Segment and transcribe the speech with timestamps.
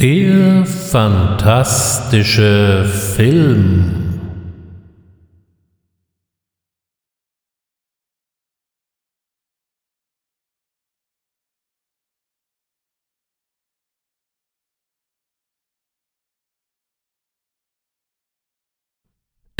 [0.00, 2.84] Der fantastische
[3.16, 4.20] Film.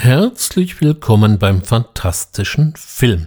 [0.00, 3.26] Herzlich willkommen beim fantastischen Film.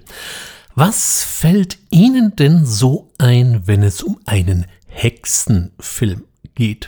[0.75, 6.23] Was fällt Ihnen denn so ein, wenn es um einen Hexenfilm
[6.55, 6.87] geht?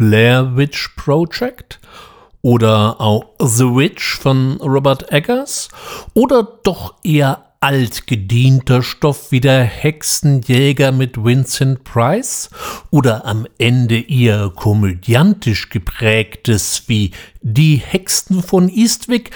[0.00, 1.78] Blair Witch Project
[2.40, 5.68] oder auch The Witch von Robert Eggers
[6.14, 12.48] oder doch eher altgedienter Stoff wie der Hexenjäger mit Vincent Price
[12.90, 17.10] oder am Ende eher komödiantisch geprägtes wie
[17.42, 19.32] Die Hexen von Eastwick,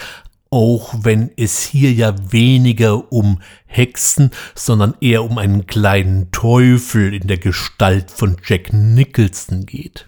[0.49, 7.27] auch wenn es hier ja weniger um Hexen, sondern eher um einen kleinen Teufel in
[7.27, 10.07] der Gestalt von Jack Nicholson geht.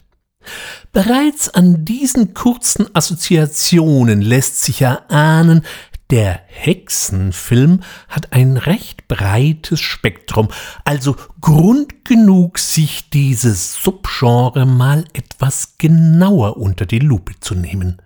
[0.94, 5.64] Bereits an diesen kurzen Assoziationen lässt sich erahnen,
[6.10, 10.48] der Hexenfilm hat ein recht breites Spektrum,
[10.86, 18.02] also Grund genug, sich dieses Subgenre mal etwas genauer unter die Lupe zu nehmen.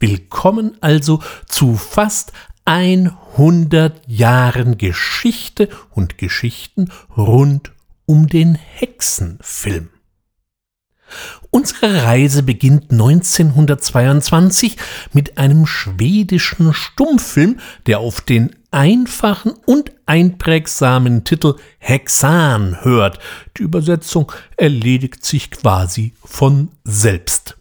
[0.00, 2.32] Willkommen also zu fast
[2.64, 7.72] 100 Jahren Geschichte und Geschichten rund
[8.06, 9.90] um den Hexenfilm.
[11.50, 14.76] Unsere Reise beginnt 1922
[15.12, 23.20] mit einem schwedischen Stummfilm, der auf den einfachen und einprägsamen Titel Hexan hört.
[23.56, 27.56] Die Übersetzung erledigt sich quasi von selbst.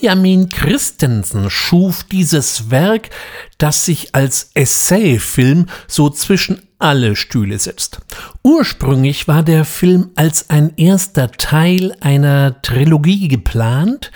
[0.00, 3.10] Benjamin Christensen schuf dieses Werk,
[3.58, 8.00] das sich als Essayfilm so zwischen alle Stühle setzt.
[8.42, 14.10] Ursprünglich war der Film als ein erster Teil einer Trilogie geplant,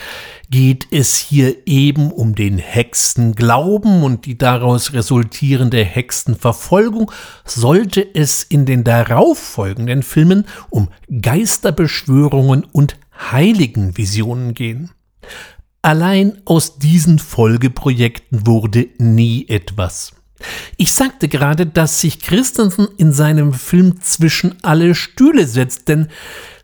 [0.49, 7.13] geht es hier eben um den Hexenglauben und die daraus resultierende Hexenverfolgung,
[7.45, 10.89] sollte es in den darauffolgenden Filmen um
[11.21, 12.97] Geisterbeschwörungen und
[13.31, 14.91] Heiligenvisionen gehen.
[15.85, 20.15] Allein aus diesen Folgeprojekten wurde nie etwas.
[20.79, 26.09] Ich sagte gerade, dass sich Christensen in seinem Film zwischen alle Stühle setzt, denn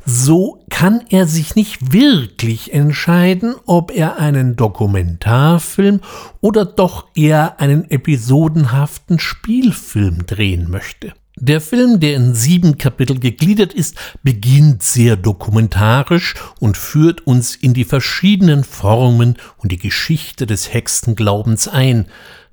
[0.06, 6.00] so kann er sich nicht wirklich entscheiden, ob er einen Dokumentarfilm
[6.40, 11.12] oder doch eher einen episodenhaften Spielfilm drehen möchte.
[11.42, 17.72] Der Film, der in sieben Kapitel gegliedert ist, beginnt sehr dokumentarisch und führt uns in
[17.72, 22.04] die verschiedenen Formen und die Geschichte des Hexenglaubens ein.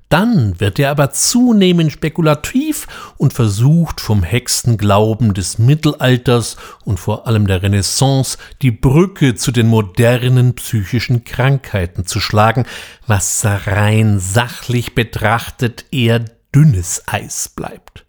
[0.08, 2.86] Dann wird er aber zunehmend spekulativ
[3.18, 6.56] und versucht vom Hexenglauben des Mittelalters
[6.86, 12.64] und vor allem der Renaissance die Brücke zu den modernen psychischen Krankheiten zu schlagen,
[13.06, 18.06] was rein sachlich betrachtet eher dünnes Eis bleibt.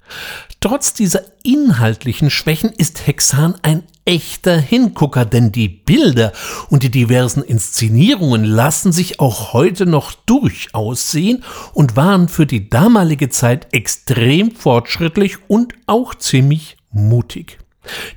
[0.62, 6.34] Trotz dieser inhaltlichen Schwächen ist Hexan ein echter Hingucker, denn die Bilder
[6.70, 12.70] und die diversen Inszenierungen lassen sich auch heute noch durchaus sehen und waren für die
[12.70, 17.60] damalige Zeit extrem fortschrittlich und auch ziemlich mutig.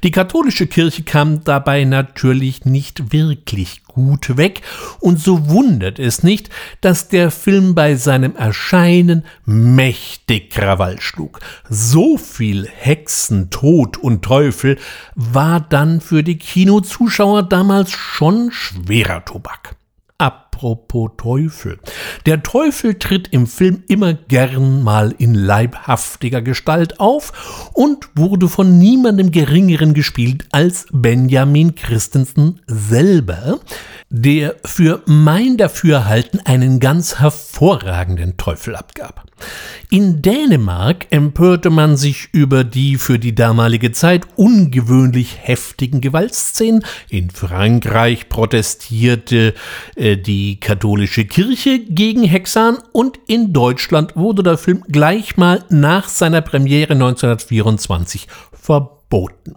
[0.02, 4.62] Die katholische Kirche kam dabei natürlich nicht wirklich gut weg,
[5.00, 11.40] und so wundert es nicht, dass der Film bei seinem Erscheinen mächtig Krawall schlug.
[11.68, 14.78] So viel Hexen, Tod und Teufel
[15.14, 19.76] war dann für die Kinozuschauer damals schon schwerer Tobak.
[20.62, 21.80] Apropos Teufel.
[22.24, 28.78] Der Teufel tritt im Film immer gern mal in leibhaftiger Gestalt auf und wurde von
[28.78, 33.58] niemandem geringeren gespielt als Benjamin Christensen selber,
[34.08, 39.26] der für mein Dafürhalten einen ganz hervorragenden Teufel abgab.
[39.90, 46.84] In Dänemark empörte man sich über die für die damalige Zeit ungewöhnlich heftigen Gewaltszenen.
[47.08, 49.54] In Frankreich protestierte
[49.96, 56.08] äh, die katholische Kirche gegen Hexan und in Deutschland wurde der Film gleich mal nach
[56.08, 59.54] seiner Premiere 1924 verboten.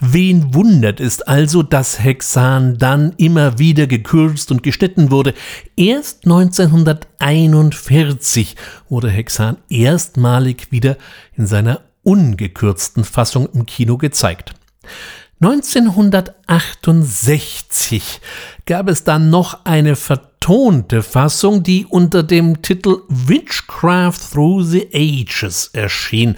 [0.00, 5.34] Wen wundert es also, dass Hexan dann immer wieder gekürzt und geschnitten wurde?
[5.76, 8.56] Erst 1941
[8.88, 10.96] wurde Hexan erstmalig wieder
[11.36, 14.54] in seiner ungekürzten Fassung im Kino gezeigt.
[15.42, 18.20] 1968
[18.64, 19.96] gab es dann noch eine
[20.42, 26.34] vertonte Fassung, die unter dem Titel Witchcraft Through the Ages erschien.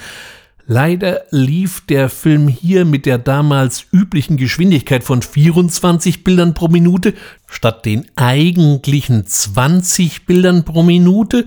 [0.67, 7.15] Leider lief der Film hier mit der damals üblichen Geschwindigkeit von 24 Bildern pro Minute
[7.47, 11.47] statt den eigentlichen 20 Bildern pro Minute.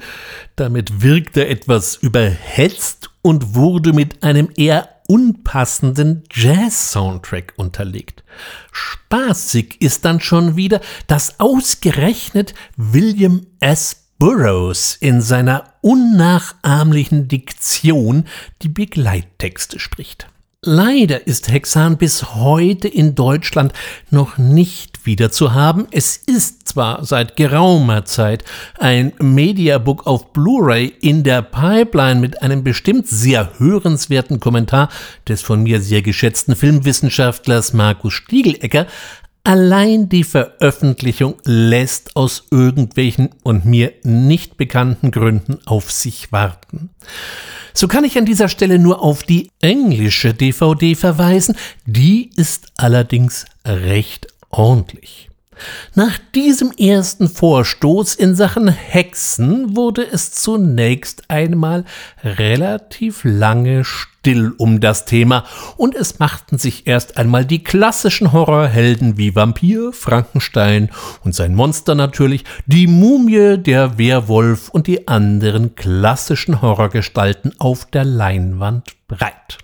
[0.55, 8.23] Damit wirkte er etwas überhetzt und wurde mit einem eher unpassenden Jazz-Soundtrack unterlegt.
[8.71, 14.03] Spaßig ist dann schon wieder, dass ausgerechnet William S.
[14.19, 18.25] Burroughs in seiner unnachahmlichen Diktion
[18.61, 20.27] die Begleittexte spricht.
[20.69, 23.71] Leider ist Hexan bis heute in Deutschland
[24.11, 25.87] noch nicht wieder zu haben.
[25.91, 28.43] Es ist zwar seit geraumer Zeit
[28.77, 34.89] ein Mediabook auf Blu-ray in der Pipeline mit einem bestimmt sehr hörenswerten Kommentar
[35.25, 38.87] des von mir sehr geschätzten Filmwissenschaftlers Markus Stiegelecker,
[39.47, 46.89] Allein die Veröffentlichung lässt aus irgendwelchen und mir nicht bekannten Gründen auf sich warten.
[47.73, 51.55] So kann ich an dieser Stelle nur auf die englische DVD verweisen,
[51.85, 55.29] die ist allerdings recht ordentlich.
[55.95, 61.85] Nach diesem ersten Vorstoß in Sachen Hexen wurde es zunächst einmal
[62.23, 63.83] relativ lange
[64.27, 65.45] still um das Thema
[65.77, 70.89] und es machten sich erst einmal die klassischen Horrorhelden wie Vampir, Frankenstein
[71.23, 78.03] und sein Monster natürlich, die Mumie, der Werwolf und die anderen klassischen Horrorgestalten auf der
[78.03, 79.57] Leinwand breit.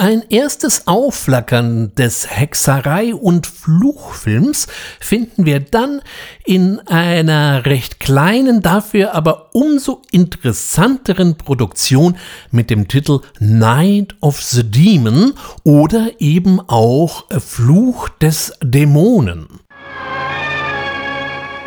[0.00, 4.68] Ein erstes Aufflackern des Hexerei- und Fluchfilms
[5.00, 6.02] finden wir dann
[6.44, 12.16] in einer recht kleinen, dafür aber umso interessanteren Produktion
[12.52, 15.34] mit dem Titel Night of the Demon
[15.64, 19.48] oder eben auch Fluch des Dämonen.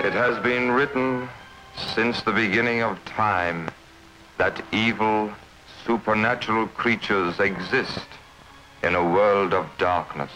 [0.08, 1.28] It has been written
[1.94, 3.66] since the beginning of time
[4.38, 5.32] that evil
[5.86, 8.08] supernatural creatures exist
[8.84, 10.32] in a world of darkness.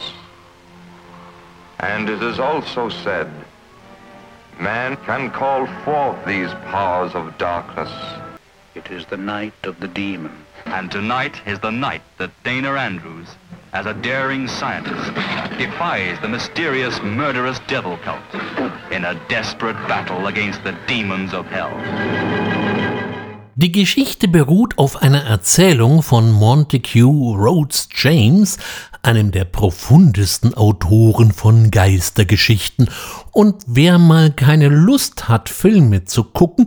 [1.80, 3.32] And it is also said,
[4.60, 7.92] man can call forth these powers of darkness.
[8.76, 10.46] It is the night of the demon.
[10.66, 13.28] And tonight is the night that Dana Andrews,
[13.74, 15.14] as a daring scientist,
[15.58, 18.24] defies the mysterious murderous devil cult
[18.92, 22.95] in a desperate battle against the demons of hell.
[23.58, 28.58] Die Geschichte beruht auf einer Erzählung von Montague Rhodes James,
[29.02, 32.90] einem der profundesten Autoren von Geistergeschichten.
[33.32, 36.66] Und wer mal keine Lust hat, Filme zu gucken,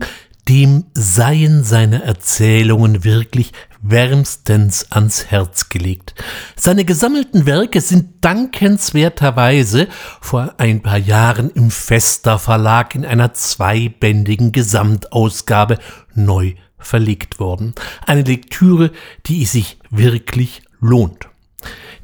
[0.48, 3.52] dem seien seine Erzählungen wirklich
[3.82, 6.14] wärmstens ans Herz gelegt.
[6.56, 9.88] Seine gesammelten Werke sind dankenswerterweise
[10.22, 15.78] vor ein paar Jahren im Fester Verlag in einer zweibändigen Gesamtausgabe
[16.14, 17.74] neu verlegt worden.
[18.06, 18.90] Eine Lektüre,
[19.26, 21.28] die sich wirklich lohnt.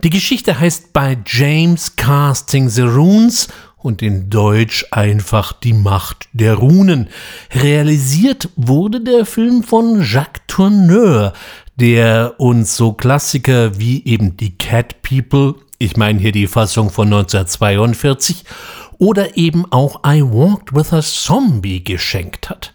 [0.02, 6.54] Die Geschichte heißt bei James Casting the Runes und in Deutsch einfach die Macht der
[6.54, 7.08] Runen.
[7.52, 11.34] Realisiert wurde der Film von Jacques Tourneur,
[11.76, 17.08] der uns so Klassiker wie eben die Cat People, ich meine hier die Fassung von
[17.08, 18.44] 1942,
[19.04, 22.72] oder eben auch I Walked with a Zombie geschenkt hat.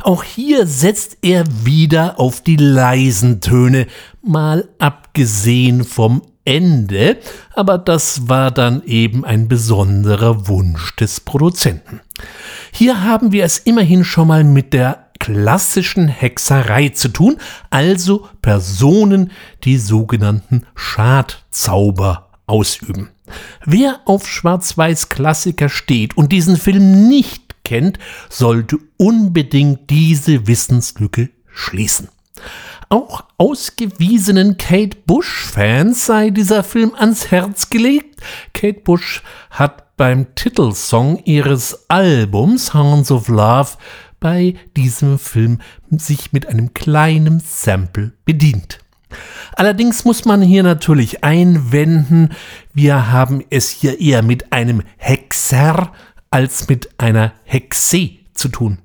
[0.00, 3.88] Auch hier setzt er wieder auf die leisen Töne,
[4.22, 7.18] mal abgesehen vom Ende,
[7.56, 12.00] aber das war dann eben ein besonderer Wunsch des Produzenten.
[12.70, 17.38] Hier haben wir es immerhin schon mal mit der klassischen Hexerei zu tun,
[17.70, 19.32] also Personen,
[19.64, 23.10] die sogenannten Schadzauber ausüben.
[23.64, 32.08] Wer auf Schwarz-Weiß-Klassiker steht und diesen Film nicht kennt, sollte unbedingt diese Wissenslücke schließen.
[32.88, 38.20] Auch ausgewiesenen Kate Bush-Fans sei dieser Film ans Herz gelegt.
[38.52, 43.70] Kate Bush hat beim Titelsong ihres Albums Hounds of Love
[44.20, 48.81] bei diesem Film sich mit einem kleinen Sample bedient.
[49.54, 52.30] Allerdings muss man hier natürlich einwenden,
[52.74, 55.92] wir haben es hier eher mit einem Hexer
[56.30, 58.78] als mit einer Hexe zu tun.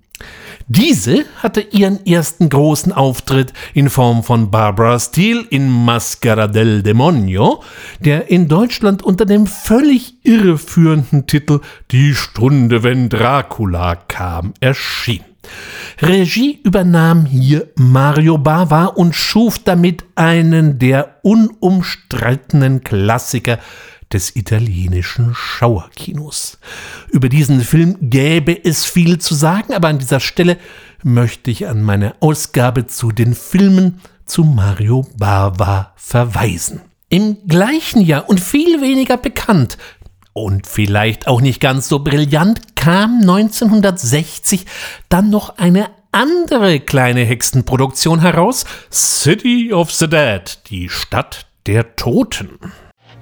[0.70, 7.64] Diese hatte ihren ersten großen Auftritt in Form von Barbara Steele in Mascara del Demonio,
[8.02, 15.24] der in Deutschland unter dem völlig irreführenden Titel Die Stunde, wenn Dracula kam, erschien.
[16.02, 23.60] Regie übernahm hier Mario Bava und schuf damit einen der unumstrittenen Klassiker
[24.12, 26.60] des italienischen Schauerkinos.
[27.12, 30.58] Über diesen Film gäbe es viel zu sagen, aber an dieser Stelle
[31.04, 36.82] möchte ich an meine Ausgabe zu den Filmen zu Mario Bava verweisen.
[37.10, 39.78] Im gleichen Jahr und viel weniger bekannt
[40.38, 44.66] und vielleicht auch nicht ganz so brillant kam 1960
[45.10, 52.60] dann noch eine andere kleine Hexenproduktion heraus, City of the Dead, die Stadt der Toten.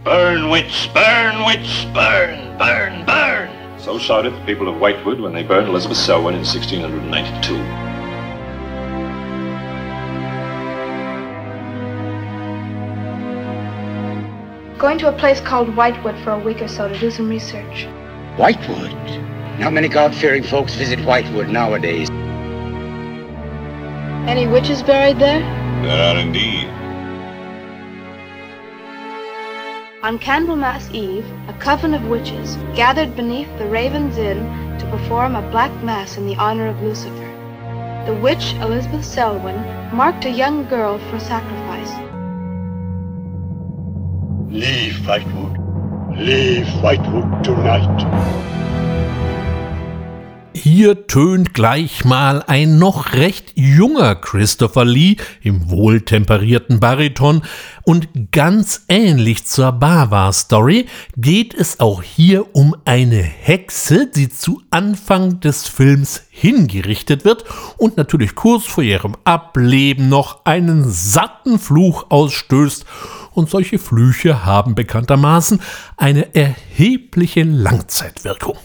[0.03, 3.49] Burn, witch, burn, witch, burn, burn, burn.
[3.77, 7.94] So shouted the people of Whitewood when they burned Elizabeth Selwyn in 1692.
[14.85, 17.87] Going to a place called Whitewood for a week or so to do some research.
[18.37, 18.93] Whitewood?
[19.59, 22.07] Not many God-fearing folks visit Whitewood nowadays.
[24.29, 25.39] Any witches buried there?
[25.81, 26.65] There are indeed.
[30.03, 35.49] On Candlemas Eve, a coven of witches gathered beneath the Raven's Inn to perform a
[35.49, 37.31] black mass in the honor of Lucifer.
[38.05, 39.55] The witch, Elizabeth Selwyn,
[39.95, 41.64] marked a young girl for sacrifice.
[44.55, 45.57] Leave Whitewood.
[46.17, 48.05] Leave Whitewood tonight.
[50.53, 57.41] Hier tönt gleich mal ein noch recht junger Christopher Lee im wohltemperierten Bariton
[57.83, 60.85] und ganz ähnlich zur Bava-Story
[61.17, 67.43] geht es auch hier um eine Hexe, die zu Anfang des Films hingerichtet wird
[67.77, 72.85] und natürlich kurz vor ihrem Ableben noch einen satten Fluch ausstößt
[73.35, 75.61] und solche Flüche haben bekanntermaßen
[75.97, 78.57] eine erhebliche Langzeitwirkung.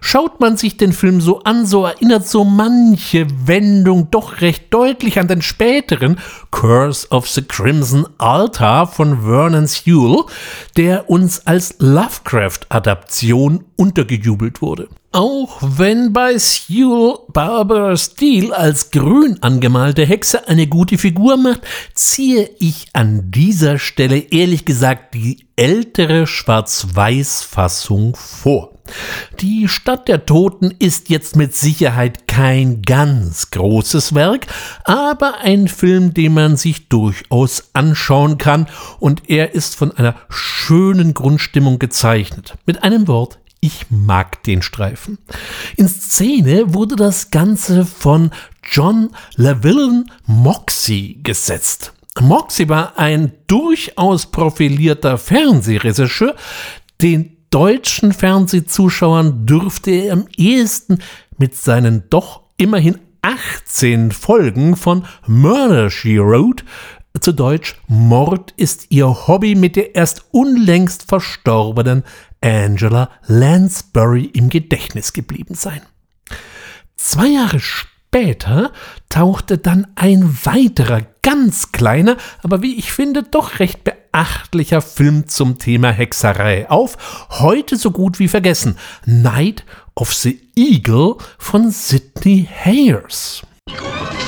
[0.00, 5.18] Schaut man sich den Film so an, so erinnert so manche Wendung doch recht deutlich
[5.18, 6.18] an den späteren
[6.50, 10.24] Curse of the Crimson Altar von Vernon Sewell,
[10.76, 14.88] der uns als Lovecraft-Adaption untergejubelt wurde.
[15.12, 21.62] Auch wenn bei Sewell Barbara Steele als grün angemalte Hexe eine gute Figur macht,
[21.94, 28.79] ziehe ich an dieser Stelle ehrlich gesagt die ältere Schwarz-Weiß-Fassung vor.
[29.40, 34.46] Die Stadt der Toten ist jetzt mit Sicherheit kein ganz großes Werk,
[34.84, 38.66] aber ein Film, den man sich durchaus anschauen kann
[38.98, 42.54] und er ist von einer schönen Grundstimmung gezeichnet.
[42.66, 45.18] Mit einem Wort, ich mag den Streifen.
[45.76, 48.30] In Szene wurde das Ganze von
[48.62, 51.92] John Llewellyn Moxie gesetzt.
[52.18, 56.34] Moxie war ein durchaus profilierter Fernsehregisseur,
[57.00, 60.98] den deutschen Fernsehzuschauern dürfte er am ehesten
[61.36, 66.64] mit seinen doch immerhin 18 Folgen von Murder She Wrote,
[67.20, 72.04] zu Deutsch Mord ist ihr Hobby mit der erst unlängst verstorbenen
[72.40, 75.82] Angela Lansbury im Gedächtnis geblieben sein.
[76.96, 78.72] Zwei Jahre später
[79.08, 85.28] tauchte dann ein weiterer, ganz kleiner, aber wie ich finde, doch recht beeindruckender beachtlicher Film
[85.28, 88.76] zum Thema Hexerei auf, heute so gut wie vergessen.
[89.06, 89.64] Night
[89.94, 93.42] of the Eagle von Sidney Hayers.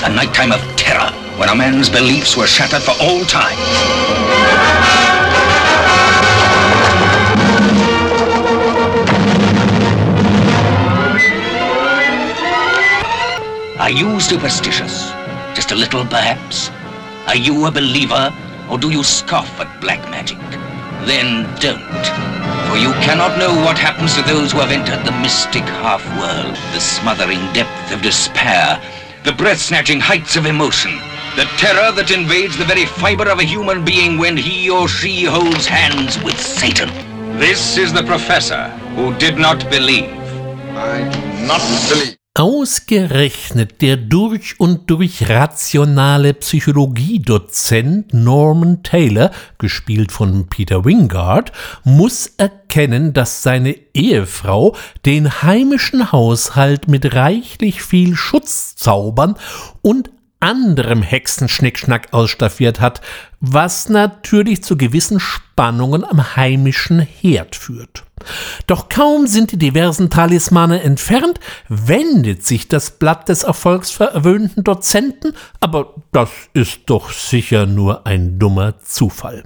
[0.04, 3.56] A nighttime of terror when a man's beliefs were shattered for all time.
[13.78, 15.12] Are you superstitious?
[15.54, 16.70] Just a little, perhaps?
[17.26, 18.32] Are you a believer
[18.73, 20.38] Or do you scoff at black magic?
[21.05, 22.05] Then don't.
[22.71, 26.81] For you cannot know what happens to those who have entered the mystic half-world, the
[26.81, 28.81] smothering depth of despair,
[29.25, 30.93] the breath-snatching heights of emotion,
[31.37, 35.25] the terror that invades the very fiber of a human being when he or she
[35.25, 36.88] holds hands with Satan.
[37.38, 40.14] This is the professor who did not believe.
[40.75, 41.61] I do not
[41.91, 42.22] believe.
[42.34, 51.52] Ausgerechnet der durch und durch rationale Psychologiedozent Norman Taylor, gespielt von Peter Wingard,
[51.84, 54.74] muss erkennen, dass seine Ehefrau
[55.04, 59.36] den heimischen Haushalt mit reichlich viel Schutzzaubern
[59.82, 60.10] und
[60.42, 63.00] anderem Hexenschnickschnack ausstaffiert hat,
[63.40, 68.04] was natürlich zu gewissen Spannungen am heimischen Herd führt.
[68.66, 75.94] Doch kaum sind die diversen Talismane entfernt, wendet sich das Blatt des erfolgsverwöhnten Dozenten, aber
[76.12, 79.44] das ist doch sicher nur ein dummer Zufall.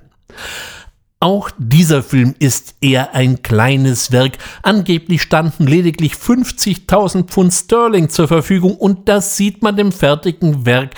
[1.19, 4.37] Auch dieser Film ist eher ein kleines Werk.
[4.63, 10.91] Angeblich standen lediglich 50.000 Pfund Sterling zur Verfügung und das sieht man dem fertigen Werk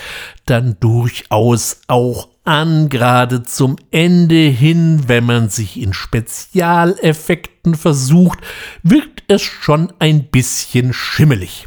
[0.45, 8.41] dann durchaus auch an, gerade zum Ende hin, wenn man sich in Spezialeffekten versucht,
[8.83, 11.67] wirkt es schon ein bisschen schimmelig.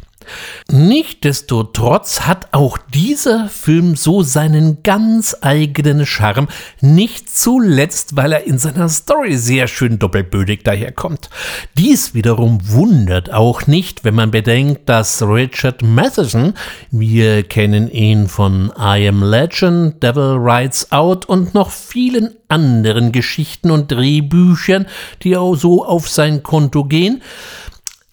[0.70, 6.48] Nichtsdestotrotz hat auch dieser Film so seinen ganz eigenen Charme,
[6.80, 11.30] nicht zuletzt, weil er in seiner Story sehr schön doppelbödig daherkommt.
[11.76, 16.54] Dies wiederum wundert auch nicht, wenn man bedenkt, dass Richard Matheson,
[16.90, 23.70] wir kennen ihn von I Am Legend, Devil Rides Out und noch vielen anderen Geschichten
[23.70, 24.86] und Drehbüchern,
[25.22, 27.22] die auch so auf sein Konto gehen,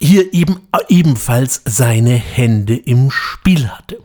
[0.00, 3.98] hier eben ebenfalls seine Hände im Spiel hatte.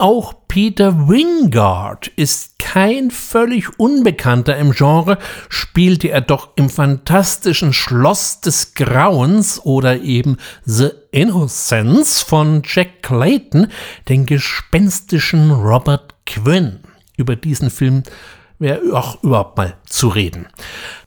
[0.00, 8.40] Auch Peter Wingard ist kein völlig Unbekannter im Genre, spielte er doch im fantastischen Schloss
[8.40, 13.66] des Grauens oder eben The Innocence von Jack Clayton
[14.08, 16.78] den gespenstischen Robert Quinn.
[17.16, 18.04] Über diesen Film
[18.60, 20.46] wäre auch überhaupt mal zu reden.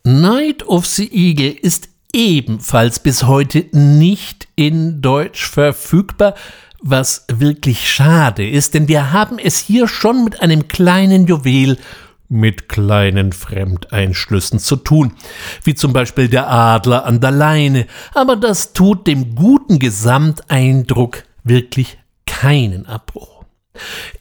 [0.03, 6.35] Night of the Eagle ist ebenfalls bis heute nicht in Deutsch verfügbar,
[6.81, 11.77] was wirklich schade ist, denn wir haben es hier schon mit einem kleinen Juwel
[12.27, 15.13] mit kleinen Fremdeinschlüssen zu tun,
[15.63, 21.97] wie zum Beispiel der Adler an der Leine, aber das tut dem guten Gesamteindruck wirklich
[22.25, 23.30] keinen Abbruch.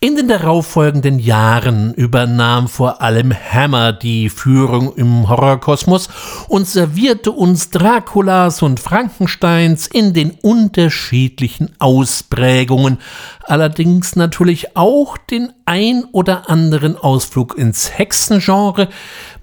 [0.03, 6.09] In den darauffolgenden Jahren übernahm vor allem Hammer die Führung im Horrorkosmos
[6.49, 12.97] und servierte uns Draculas und Frankensteins in den unterschiedlichen Ausprägungen,
[13.43, 18.89] allerdings natürlich auch den ein oder anderen Ausflug ins Hexengenre,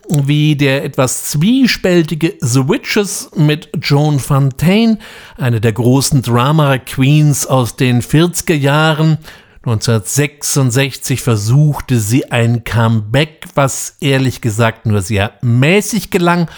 [0.09, 4.97] wie der etwas zwiespältige The Witches mit Joan Fontaine,
[5.37, 9.19] eine der großen Drama Queens aus den 40er Jahren,
[9.67, 16.49] 1966 versuchte sie ein Comeback, was ehrlich gesagt nur sehr mäßig gelang.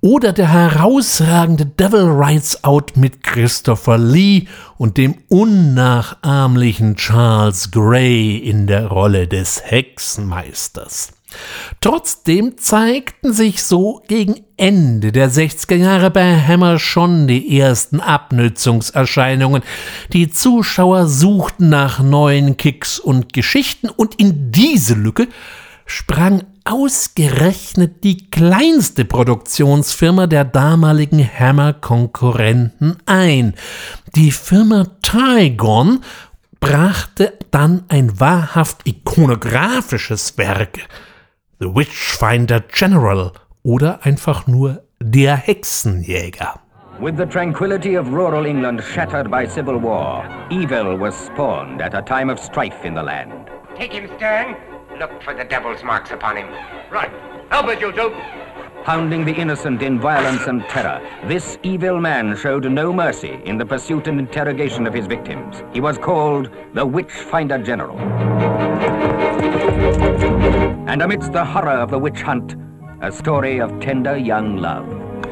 [0.00, 8.66] Oder der herausragende Devil Rides Out mit Christopher Lee und dem unnachahmlichen Charles Gray in
[8.66, 11.12] der Rolle des Hexenmeisters.
[11.80, 19.62] Trotzdem zeigten sich so gegen Ende der 60er Jahre bei Hammer schon die ersten Abnützungserscheinungen.
[20.12, 25.28] Die Zuschauer suchten nach neuen Kicks und Geschichten und in diese Lücke
[25.86, 33.54] sprang ausgerechnet die kleinste Produktionsfirma der damaligen Hammer-Konkurrenten ein.
[34.14, 36.00] Die Firma Tygon
[36.60, 40.80] brachte dann ein wahrhaft ikonografisches Werk
[41.60, 43.32] The Witchfinder General
[43.64, 46.60] oder einfach nur der Hexenjäger.
[47.00, 52.02] With the tranquility of rural England shattered by civil war, evil was spawned at a
[52.02, 53.50] time of strife in the land.
[53.76, 54.54] Take him, Stern.
[55.00, 56.46] Look for the devil's marks upon him.
[56.92, 57.10] Right.
[57.50, 58.14] Help us, you two.
[58.88, 63.66] Pounding the innocent in violence and terror, this evil man showed no mercy in the
[63.66, 65.62] pursuit and interrogation of his victims.
[65.74, 67.98] He was called the Witchfinder General.
[70.88, 72.56] And amidst the horror of the witch hunt,
[73.02, 74.88] a story of tender young love.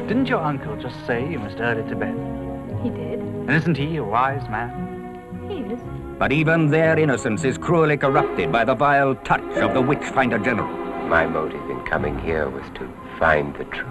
[0.07, 2.15] Didn't your uncle just say you must early to bed?
[2.83, 3.17] He did.
[3.17, 5.49] And isn't he a wise man?
[5.49, 5.81] He is.
[6.19, 10.69] But even their innocence is cruelly corrupted by the vile touch of the Witchfinder General.
[11.07, 12.87] My motive in coming here was to
[13.19, 13.87] find the truth.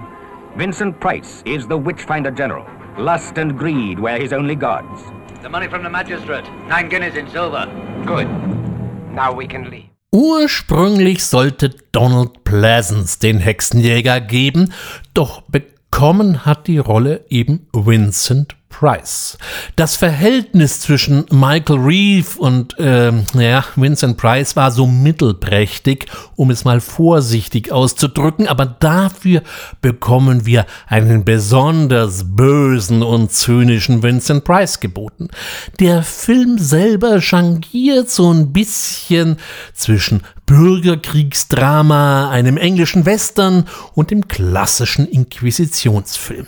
[0.57, 2.67] Vincent Price is the Witchfinder General.
[2.99, 5.03] Lust and greed were his only gods.
[5.43, 6.45] The money from the magistrate.
[6.69, 7.67] Nine guineas in silver.
[8.07, 8.29] Good.
[9.13, 9.91] Now we can leave.
[10.13, 14.73] Ursprünglich sollte Donald Pleasance den Hexenjäger geben,
[15.13, 19.39] doch bekommen hat die Rolle eben Vincent Price.
[19.77, 26.65] Das Verhältnis zwischen Michael Reeve und äh, ja, Vincent Price war so mittelprächtig, um es
[26.65, 29.43] mal vorsichtig auszudrücken, aber dafür
[29.81, 35.29] bekommen wir einen besonders bösen und zynischen Vincent Price geboten.
[35.81, 39.37] Der Film selber changiert so ein bisschen
[39.73, 46.47] zwischen Bürgerkriegsdrama, einem englischen Western und dem klassischen Inquisitionsfilm.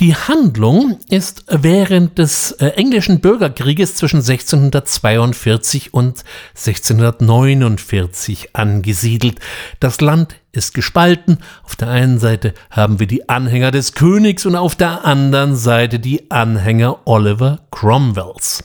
[0.00, 9.38] Die Handlung ist während des äh, englischen Bürgerkrieges zwischen 1642 und 1649 angesiedelt.
[9.80, 11.38] Das Land ist gespalten.
[11.64, 15.98] Auf der einen Seite haben wir die Anhänger des Königs und auf der anderen Seite
[15.98, 18.64] die Anhänger Oliver Cromwells.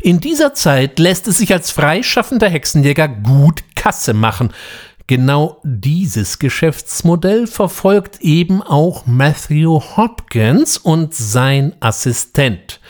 [0.00, 4.52] In dieser Zeit lässt es sich als freischaffender Hexenjäger gut Kasse machen.
[5.06, 12.80] Genau dieses Geschäftsmodell verfolgt eben auch Matthew Hopkins und sein Assistent.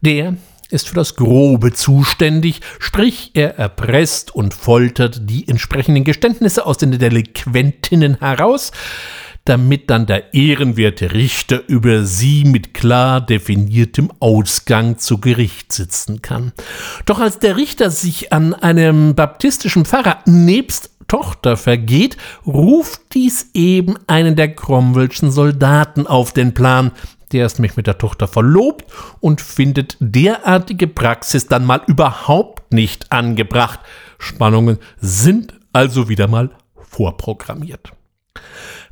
[0.00, 0.34] Der
[0.70, 6.98] ist für das Grobe zuständig, sprich er erpresst und foltert die entsprechenden Geständnisse aus den
[6.98, 8.72] Delinquentinnen heraus,
[9.44, 16.52] damit dann der ehrenwerte Richter über sie mit klar definiertem Ausgang zu Gericht sitzen kann.
[17.06, 23.98] Doch als der Richter sich an einem baptistischen Pfarrer nebst Tochter vergeht, ruft dies eben
[24.06, 26.90] einen der Cromwellschen Soldaten auf den Plan.
[27.32, 33.12] Der ist mich mit der Tochter verlobt und findet derartige Praxis dann mal überhaupt nicht
[33.12, 33.80] angebracht.
[34.18, 37.92] Spannungen sind also wieder mal vorprogrammiert.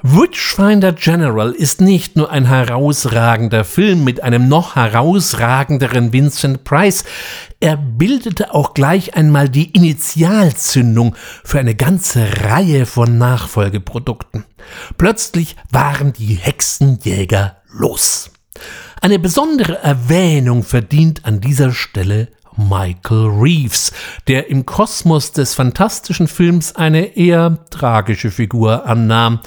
[0.03, 7.05] Witchfinder General ist nicht nur ein herausragender Film mit einem noch herausragenderen Vincent Price,
[7.61, 14.45] er bildete auch gleich einmal die Initialzündung für eine ganze Reihe von Nachfolgeprodukten.
[14.97, 18.31] Plötzlich waren die Hexenjäger los.
[19.03, 23.93] Eine besondere Erwähnung verdient an dieser Stelle Michael Reeves,
[24.29, 29.41] der im Kosmos des fantastischen Films eine eher tragische Figur annahm.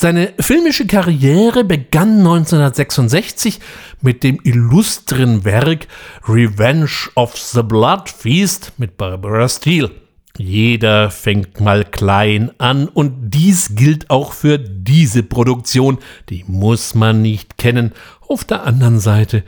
[0.00, 3.58] Seine filmische Karriere begann 1966
[4.00, 5.88] mit dem illustren Werk
[6.28, 9.90] Revenge of the Blood Feast mit Barbara Steele.
[10.36, 15.98] Jeder fängt mal klein an und dies gilt auch für diese Produktion.
[16.28, 17.90] Die muss man nicht kennen.
[18.20, 19.42] Auf der anderen Seite,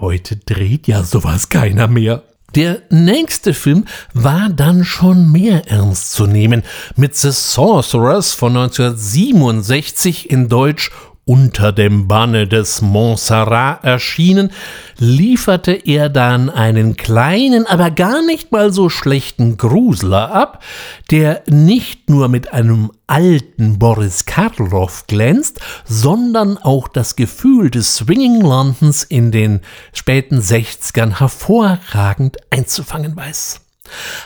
[0.00, 2.24] heute dreht ja sowas keiner mehr.
[2.54, 6.62] Der nächste Film war dann schon mehr ernst zu nehmen.
[6.94, 10.90] Mit The Sorcerers von 1967 in Deutsch
[11.28, 14.52] unter dem Banne des Montserrat erschienen,
[14.96, 20.62] lieferte er dann einen kleinen, aber gar nicht mal so schlechten Grusler ab,
[21.10, 28.40] der nicht nur mit einem alten Boris Karloff glänzt, sondern auch das Gefühl des Swinging
[28.40, 29.62] Londons in den
[29.92, 33.62] späten 60ern hervorragend einzufangen weiß.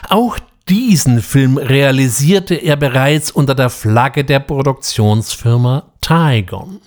[0.07, 0.37] Auch
[0.71, 6.79] diesen Film realisierte er bereits unter der Flagge der Produktionsfirma Tygon.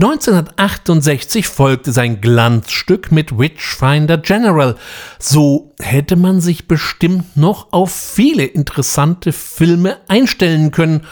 [0.00, 4.74] 1968 folgte sein Glanzstück mit Witchfinder General.
[5.20, 11.06] So hätte man sich bestimmt noch auf viele interessante Filme einstellen können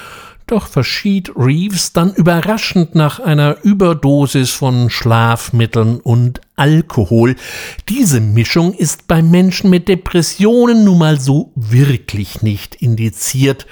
[0.51, 7.37] doch verschied Reeves dann überraschend nach einer Überdosis von Schlafmitteln und Alkohol.
[7.89, 13.67] Diese Mischung ist bei Menschen mit Depressionen nun mal so wirklich nicht indiziert.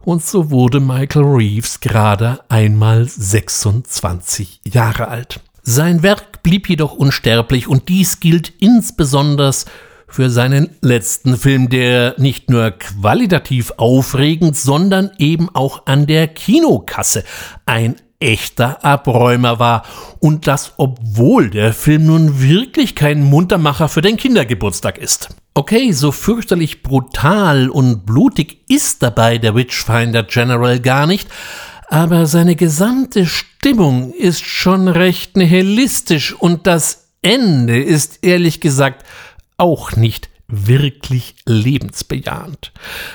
[0.00, 5.40] Und so wurde Michael Reeves gerade einmal 26 Jahre alt.
[5.62, 9.52] Sein Werk blieb jedoch unsterblich und dies gilt insbesondere
[10.12, 17.24] für seinen letzten Film, der nicht nur qualitativ aufregend, sondern eben auch an der Kinokasse
[17.64, 19.84] ein echter Abräumer war.
[20.20, 25.30] Und das, obwohl der Film nun wirklich kein Muntermacher für den Kindergeburtstag ist.
[25.54, 31.28] Okay, so fürchterlich brutal und blutig ist dabei der Witchfinder General gar nicht,
[31.88, 39.04] aber seine gesamte Stimmung ist schon recht nihilistisch und das Ende ist ehrlich gesagt
[39.62, 42.72] auch nicht wirklich lebensbejahend.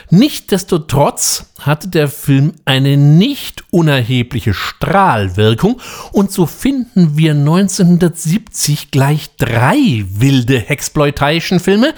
[0.10, 5.79] Nichtsdestotrotz hatte der Film eine nicht unerhebliche Strahlwirkung
[6.13, 11.93] und so finden wir 1970 gleich drei wilde Hexploitation-Filme.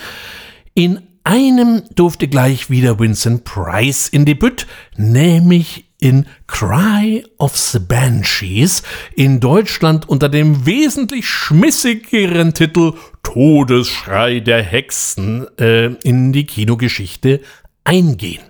[0.73, 8.83] In einem durfte gleich wieder Vincent Price in Debüt, nämlich in Cry of the Banshees
[9.15, 17.41] in Deutschland unter dem wesentlich schmissigeren Titel Todesschrei der Hexen äh, in die Kinogeschichte
[17.83, 18.43] eingehen.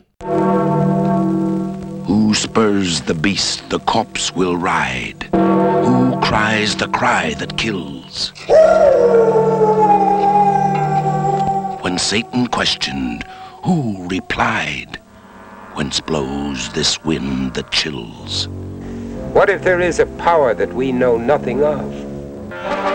[2.08, 5.28] Who spurs the beast the corpse will ride?
[5.34, 8.32] Who cries the cry that kills?
[11.82, 13.24] When Satan questioned,
[13.64, 14.99] who replied?
[15.80, 18.50] Whence blows this wind that chills.
[19.32, 21.90] What if there is a power that we know nothing of?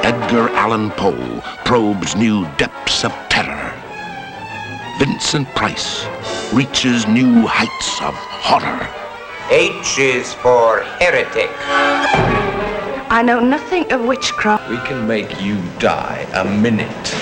[0.05, 3.73] Edgar Allan Poe probes new depths of terror.
[4.99, 6.05] Vincent Price
[6.53, 8.13] reaches new heights of
[8.45, 8.87] horror.
[9.51, 11.49] H is for heretic.
[13.11, 14.69] I know nothing of witchcraft.
[14.69, 17.15] We can make you die a minute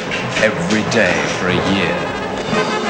[0.42, 2.81] every day for a year.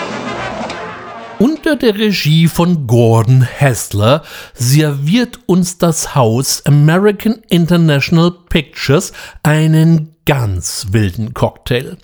[1.43, 4.23] Unter der Regie von Gordon Hessler
[4.55, 11.97] serviert uns das Haus American International Pictures einen ganz wilden Cocktail.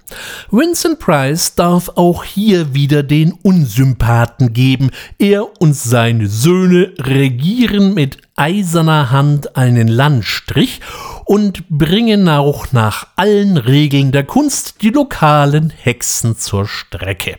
[0.50, 4.90] Vincent Price darf auch hier wieder den Unsympathen geben.
[5.20, 10.80] Er und seine Söhne regieren mit eiserner Hand einen Landstrich
[11.26, 17.36] und bringen auch nach allen Regeln der Kunst die lokalen Hexen zur Strecke.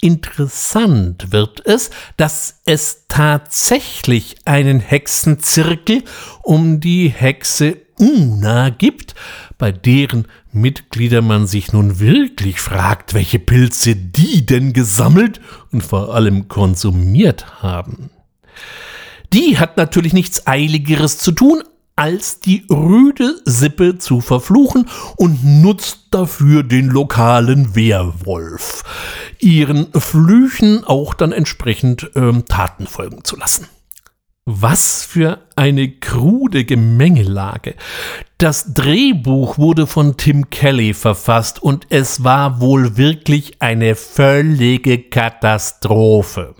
[0.00, 6.02] Interessant wird es, dass es tatsächlich einen Hexenzirkel
[6.42, 9.14] um die Hexe Una gibt,
[9.56, 15.40] bei deren Mitglieder man sich nun wirklich fragt, welche Pilze die denn gesammelt
[15.70, 18.10] und vor allem konsumiert haben.
[19.32, 21.62] Die hat natürlich nichts Eiligeres zu tun,
[21.96, 28.82] als die rüde Sippe zu verfluchen und nutzt dafür den lokalen Werwolf,
[29.38, 33.68] ihren Flüchen auch dann entsprechend ähm, Taten folgen zu lassen.
[34.46, 37.76] Was für eine krude Gemengelage.
[38.36, 46.54] Das Drehbuch wurde von Tim Kelly verfasst und es war wohl wirklich eine völlige Katastrophe.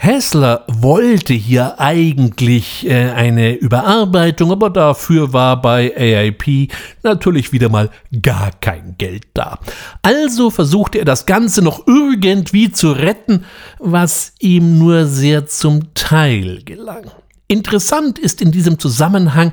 [0.00, 6.70] Hessler wollte hier eigentlich äh, eine Überarbeitung, aber dafür war bei AIP
[7.02, 7.90] natürlich wieder mal
[8.22, 9.58] gar kein Geld da.
[10.02, 13.44] Also versuchte er das Ganze noch irgendwie zu retten,
[13.80, 17.10] was ihm nur sehr zum Teil gelang.
[17.48, 19.52] Interessant ist in diesem Zusammenhang,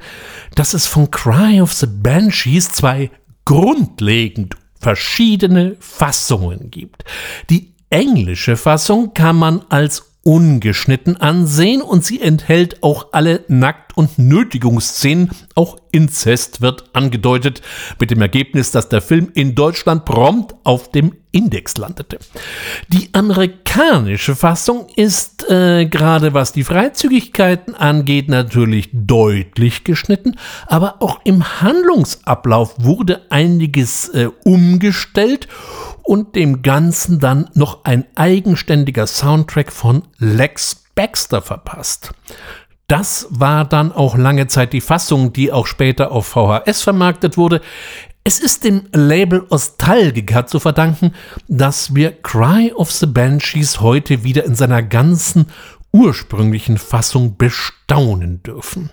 [0.54, 3.10] dass es von Cry of the Banshees zwei
[3.46, 7.04] grundlegend verschiedene Fassungen gibt.
[7.50, 14.18] Die englische Fassung kann man als ungeschnitten ansehen und sie enthält auch alle Nackt- und
[14.18, 15.30] Nötigungsszenen.
[15.54, 17.62] Auch Inzest wird angedeutet,
[18.00, 22.18] mit dem Ergebnis, dass der Film in Deutschland prompt auf dem Index landete.
[22.88, 31.20] Die amerikanische Fassung ist äh, gerade was die Freizügigkeiten angeht natürlich deutlich geschnitten, aber auch
[31.24, 35.48] im Handlungsablauf wurde einiges äh, umgestellt
[36.06, 42.12] und dem Ganzen dann noch ein eigenständiger Soundtrack von Lex Baxter verpasst.
[42.88, 47.62] Das war dann auch lange Zeit die Fassung, die auch später auf VHS vermarktet wurde.
[48.24, 51.14] Es ist dem Label Ostalgica zu verdanken,
[51.48, 55.48] dass wir Cry of the Banshees heute wieder in seiner ganzen
[55.92, 58.92] ursprünglichen Fassung bestaunen dürfen.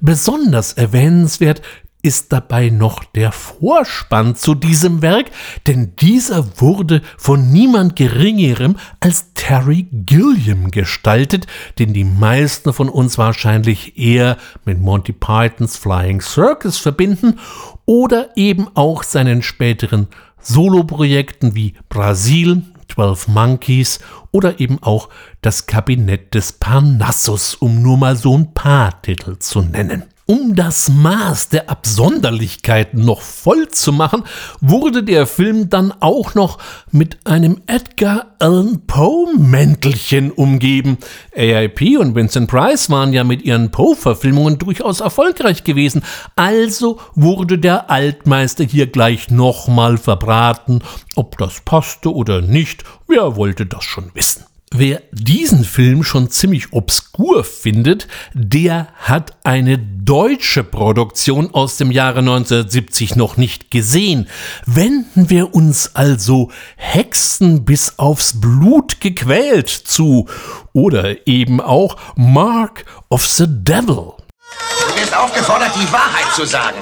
[0.00, 1.62] Besonders erwähnenswert
[2.04, 5.30] ist dabei noch der Vorspann zu diesem Werk,
[5.66, 11.46] denn dieser wurde von niemand Geringerem als Terry Gilliam gestaltet,
[11.78, 14.36] den die meisten von uns wahrscheinlich eher
[14.66, 17.38] mit Monty Pythons Flying Circus verbinden
[17.86, 20.08] oder eben auch seinen späteren
[20.40, 22.62] Soloprojekten wie Brasil,
[22.94, 23.98] 12 Monkeys
[24.30, 25.08] oder eben auch
[25.40, 30.04] das Kabinett des Parnassus, um nur mal so ein paar Titel zu nennen.
[30.26, 34.24] Um das Maß der Absonderlichkeiten noch voll zu machen,
[34.62, 36.56] wurde der Film dann auch noch
[36.90, 40.96] mit einem Edgar Allan Poe Mäntelchen umgeben.
[41.36, 46.02] AIP und Vincent Price waren ja mit ihren Poe-Verfilmungen durchaus erfolgreich gewesen,
[46.36, 50.80] also wurde der Altmeister hier gleich nochmal verbraten.
[51.16, 54.46] Ob das passte oder nicht, wer wollte das schon wissen?
[54.76, 62.18] Wer diesen Film schon ziemlich obskur findet, der hat eine deutsche Produktion aus dem Jahre
[62.18, 64.28] 1970 noch nicht gesehen.
[64.66, 70.28] Wenden wir uns also Hexen bis aufs Blut gequält zu
[70.72, 74.14] oder eben auch Mark of the Devil.
[74.16, 76.78] Du wirst aufgefordert, die Wahrheit zu sagen.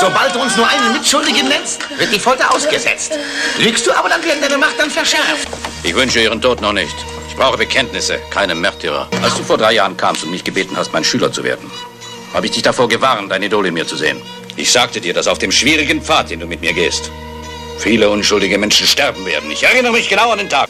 [0.00, 3.18] Sobald du uns nur einen Mitschuldigen nennst, wird die Folter ausgesetzt.
[3.58, 5.48] Lügst du aber, dann werden deine Macht dann verschärft.
[5.82, 6.94] Ich wünsche Ihren Tod noch nicht.
[7.32, 9.08] Ich brauche Bekenntnisse, keine Märtyrer.
[9.22, 11.70] Als du vor drei Jahren kamst und mich gebeten hast, mein Schüler zu werden,
[12.34, 14.20] habe ich dich davor gewarnt, dein Idol in mir zu sehen.
[14.56, 17.10] Ich sagte dir, dass auf dem schwierigen Pfad, den du mit mir gehst,
[17.78, 19.50] viele unschuldige Menschen sterben werden.
[19.50, 20.68] Ich erinnere mich genau an den Tag.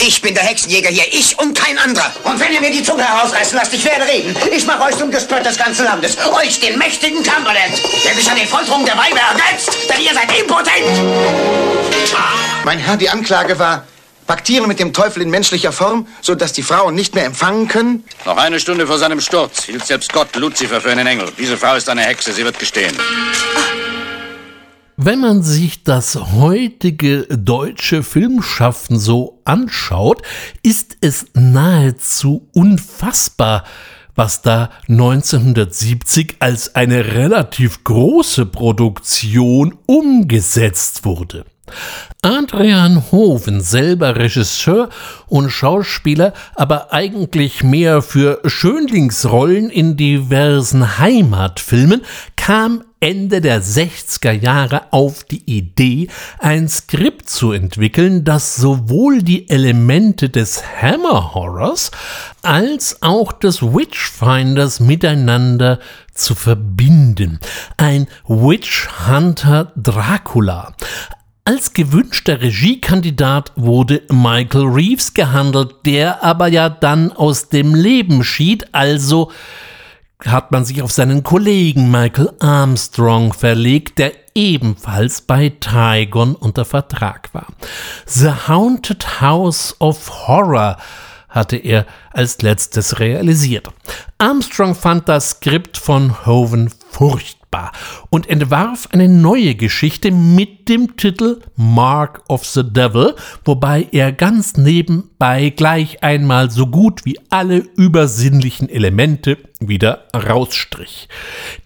[0.00, 2.12] Ich bin der Hexenjäger hier, ich und kein anderer.
[2.22, 4.36] Und wenn ihr mir die Zunge herausreißen lasst, ich werde reden.
[4.56, 6.16] Ich mache euch zum Gespött des ganzen Landes.
[6.40, 10.38] Euch, den mächtigen Cumberland, der sich an den Folterungen der Weiber ergötzt, denn ihr seid
[10.38, 10.86] impotent.
[12.64, 13.82] Mein Herr, die Anklage war,
[14.28, 18.04] Paktieren mit dem Teufel in menschlicher Form, so dass die Frauen nicht mehr empfangen können?
[18.26, 21.32] Noch eine Stunde vor seinem Sturz hielt selbst Gott Luzifer für einen Engel.
[21.38, 22.94] Diese Frau ist eine Hexe, sie wird gestehen.
[24.98, 30.20] Wenn man sich das heutige deutsche Filmschaffen so anschaut,
[30.62, 33.64] ist es nahezu unfassbar,
[34.14, 41.46] was da 1970 als eine relativ große Produktion umgesetzt wurde.
[42.22, 44.88] Adrian Hoven, selber Regisseur
[45.26, 52.02] und Schauspieler, aber eigentlich mehr für Schönlingsrollen in diversen Heimatfilmen,
[52.36, 56.08] kam Ende der 60er Jahre auf die Idee,
[56.40, 61.92] ein Skript zu entwickeln, das sowohl die Elemente des Hammer Horrors
[62.42, 65.78] als auch des Witchfinders miteinander
[66.12, 67.38] zu verbinden.
[67.76, 70.74] Ein Witch Hunter Dracula.
[71.48, 78.66] Als gewünschter Regiekandidat wurde Michael Reeves gehandelt, der aber ja dann aus dem Leben schied,
[78.72, 79.32] also
[80.26, 87.30] hat man sich auf seinen Kollegen Michael Armstrong verlegt, der ebenfalls bei Tygon unter Vertrag
[87.32, 87.46] war.
[88.04, 90.76] The Haunted House of Horror
[91.30, 93.68] hatte er als letztes realisiert.
[94.18, 97.37] Armstrong fand das Skript von Hoven furchtbar
[98.10, 104.56] und entwarf eine neue Geschichte mit dem Titel Mark of the Devil, wobei er ganz
[104.56, 111.08] nebenbei gleich einmal so gut wie alle übersinnlichen Elemente wieder rausstrich.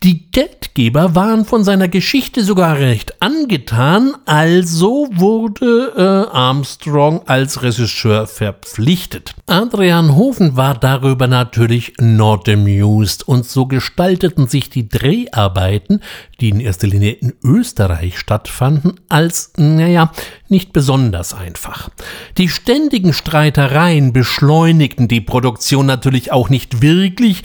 [0.02, 8.26] Die Geldgeber waren von seiner Geschichte sogar recht angetan, also wurde äh, Armstrong als Regisseur
[8.26, 9.34] verpflichtet.
[9.46, 16.00] Adrian Hofen war darüber natürlich not amused und so gestalteten sich die Dreharbeiten,
[16.42, 20.10] die in erster Linie in Österreich stattfanden, als, naja,
[20.48, 21.88] nicht besonders einfach.
[22.36, 27.44] Die ständigen Streitereien beschleunigten die Produktion natürlich auch nicht wirklich,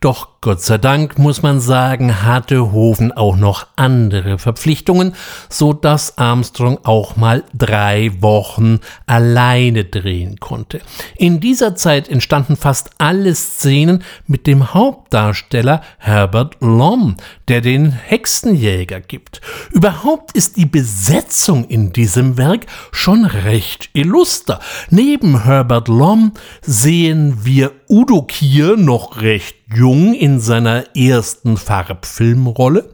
[0.00, 5.16] doch Gott sei Dank muss man sagen, hatte Hofen auch noch andere Verpflichtungen,
[5.48, 10.80] so dass Armstrong auch mal drei Wochen alleine drehen konnte.
[11.16, 17.16] In dieser Zeit entstanden fast alle Szenen mit dem Hauptdarsteller Herbert Lom,
[17.48, 19.40] der den Hexenjäger gibt.
[19.72, 24.60] Überhaupt ist die Besetzung in diesem Werk schon recht illuster.
[24.88, 26.30] Neben Herbert Lom
[26.62, 32.88] sehen wir Udo Kier noch recht jung in seiner ersten Farbfilmrolle.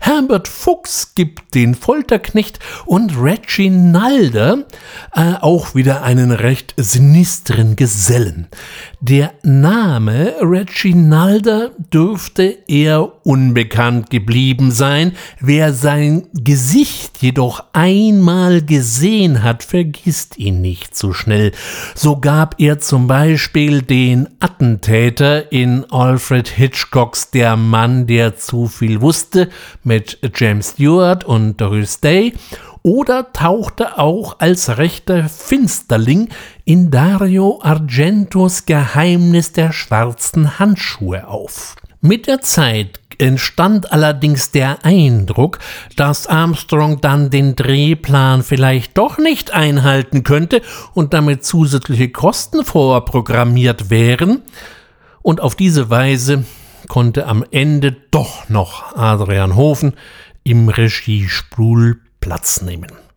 [0.00, 3.70] Herbert Fuchs gibt den Folterknecht und Reggie
[5.14, 8.48] äh, auch wieder einen recht sinistren Gesellen.
[9.00, 15.12] Der Name Reggie Nalder dürfte eher unbekannt geblieben sein.
[15.38, 21.52] Wer sein Gesicht jedoch einmal gesehen hat, vergisst ihn nicht so schnell.
[21.94, 29.02] So gab er zum Beispiel den Attentäter in Alfred Hitchcocks Der Mann, der zu viel
[29.02, 29.50] wusste
[29.84, 32.32] mit James Stewart und Doris Day
[32.82, 36.30] oder tauchte auch als rechter Finsterling
[36.64, 41.76] in Dario Argentos Geheimnis der schwarzen Handschuhe auf.
[42.00, 45.58] Mit der Zeit entstand allerdings der Eindruck,
[45.96, 50.62] dass Armstrong dann den Drehplan vielleicht doch nicht einhalten könnte
[50.94, 54.42] und damit zusätzliche Kosten vorprogrammiert wären,
[55.20, 56.44] und auf diese Weise
[56.88, 59.92] konnte am Ende doch noch Adrian Hofen
[60.42, 63.07] im Regiestuhl Platz nehmen.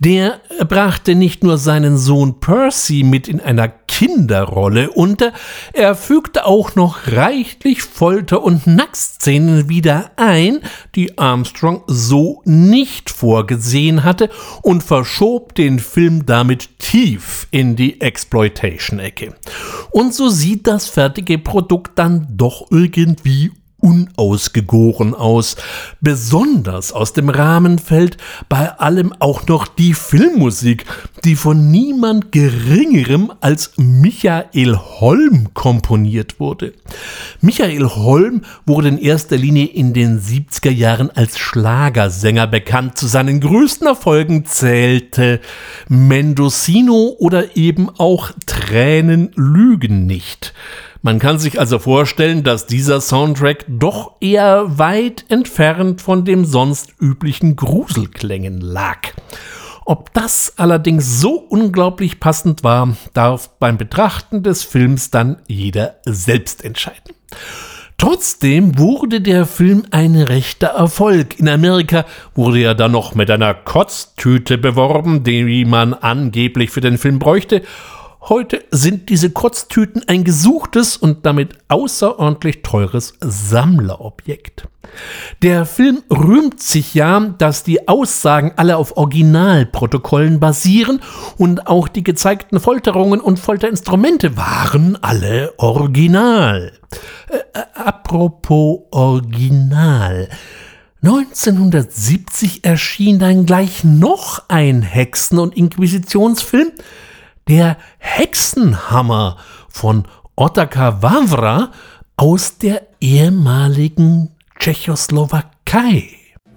[0.00, 5.32] Der brachte nicht nur seinen Sohn Percy mit in einer Kinderrolle unter,
[5.74, 10.60] er fügte auch noch reichlich Folter- und Nacktszenen wieder ein,
[10.94, 14.30] die Armstrong so nicht vorgesehen hatte
[14.62, 19.34] und verschob den Film damit tief in die Exploitation-Ecke.
[19.90, 25.56] Und so sieht das fertige Produkt dann doch irgendwie unausgegoren aus.
[26.00, 28.16] Besonders aus dem Rahmen fällt
[28.48, 30.86] bei allem auch noch die Filmmusik,
[31.24, 36.72] die von niemand Geringerem als Michael Holm komponiert wurde.
[37.40, 42.96] Michael Holm wurde in erster Linie in den 70er Jahren als Schlagersänger bekannt.
[42.96, 45.40] Zu seinen größten Erfolgen zählte
[45.88, 50.54] Mendocino oder eben auch Tränen lügen nicht.
[51.04, 56.94] Man kann sich also vorstellen, dass dieser Soundtrack doch eher weit entfernt von dem sonst
[57.00, 58.98] üblichen Gruselklängen lag.
[59.84, 66.64] Ob das allerdings so unglaublich passend war, darf beim Betrachten des Films dann jeder selbst
[66.64, 67.16] entscheiden.
[67.98, 71.40] Trotzdem wurde der Film ein rechter Erfolg.
[71.40, 72.04] In Amerika
[72.36, 77.62] wurde er dann noch mit einer Kotztüte beworben, die man angeblich für den Film bräuchte
[78.28, 84.68] Heute sind diese Kotztüten ein gesuchtes und damit außerordentlich teures Sammlerobjekt.
[85.42, 91.00] Der Film rühmt sich ja, dass die Aussagen alle auf Originalprotokollen basieren
[91.36, 96.72] und auch die gezeigten Folterungen und Folterinstrumente waren alle original.
[97.28, 100.28] Äh, äh apropos Original.
[101.02, 106.70] 1970 erschien dann gleich noch ein Hexen- und Inquisitionsfilm,
[107.48, 109.36] der Hexenhammer
[109.68, 111.72] von Otakar Wawra
[112.16, 116.08] aus der ehemaligen Tschechoslowakei.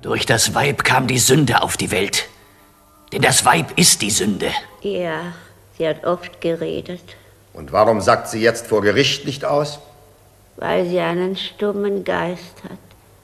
[0.01, 2.27] Durch das Weib kam die Sünde auf die Welt.
[3.11, 4.49] Denn das Weib ist die Sünde.
[4.81, 5.33] Ja,
[5.77, 7.01] sie hat oft geredet.
[7.53, 9.79] Und warum sagt sie jetzt vor Gericht nicht aus?
[10.57, 12.77] Weil sie einen stummen Geist hat.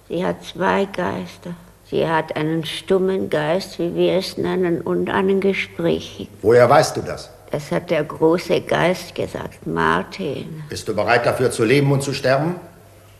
[0.07, 1.55] Sie hat zwei Geister.
[1.89, 6.33] Sie hat einen stummen Geist, wie wir es nennen, und einen Gesprächigen.
[6.41, 7.30] Woher weißt du das?
[7.51, 10.63] Das hat der große Geist gesagt, Martin.
[10.69, 12.55] Bist du bereit dafür zu leben und zu sterben?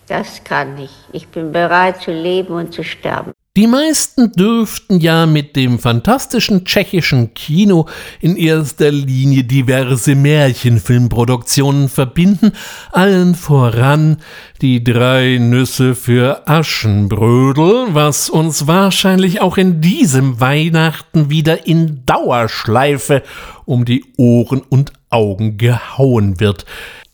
[0.08, 0.92] Das kann ich.
[1.12, 3.34] Ich bin bereit zu leben und zu sterben.
[3.58, 7.86] Die meisten dürften ja mit dem fantastischen tschechischen Kino
[8.22, 12.54] in erster Linie diverse Märchenfilmproduktionen verbinden,
[12.94, 14.22] allen voran
[14.62, 23.22] die drei Nüsse für Aschenbrödel, was uns wahrscheinlich auch in diesem Weihnachten wieder in Dauerschleife
[23.66, 26.66] um die Ohren und Augen gehauen wird.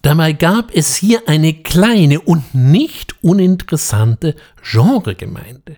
[0.02, 5.76] Dabei gab es hier eine kleine und nicht uninteressante Genregemeinde.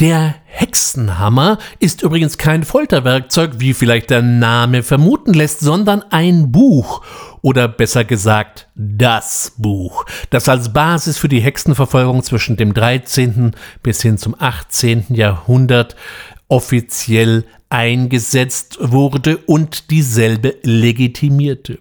[0.00, 7.02] Der Hexenhammer ist übrigens kein Folterwerkzeug, wie vielleicht der Name vermuten lässt, sondern ein Buch
[7.42, 13.52] oder besser gesagt das Buch, das als Basis für die Hexenverfolgung zwischen dem 13.
[13.82, 15.06] bis hin zum 18.
[15.10, 15.96] Jahrhundert
[16.48, 21.78] offiziell eingesetzt wurde und dieselbe legitimierte.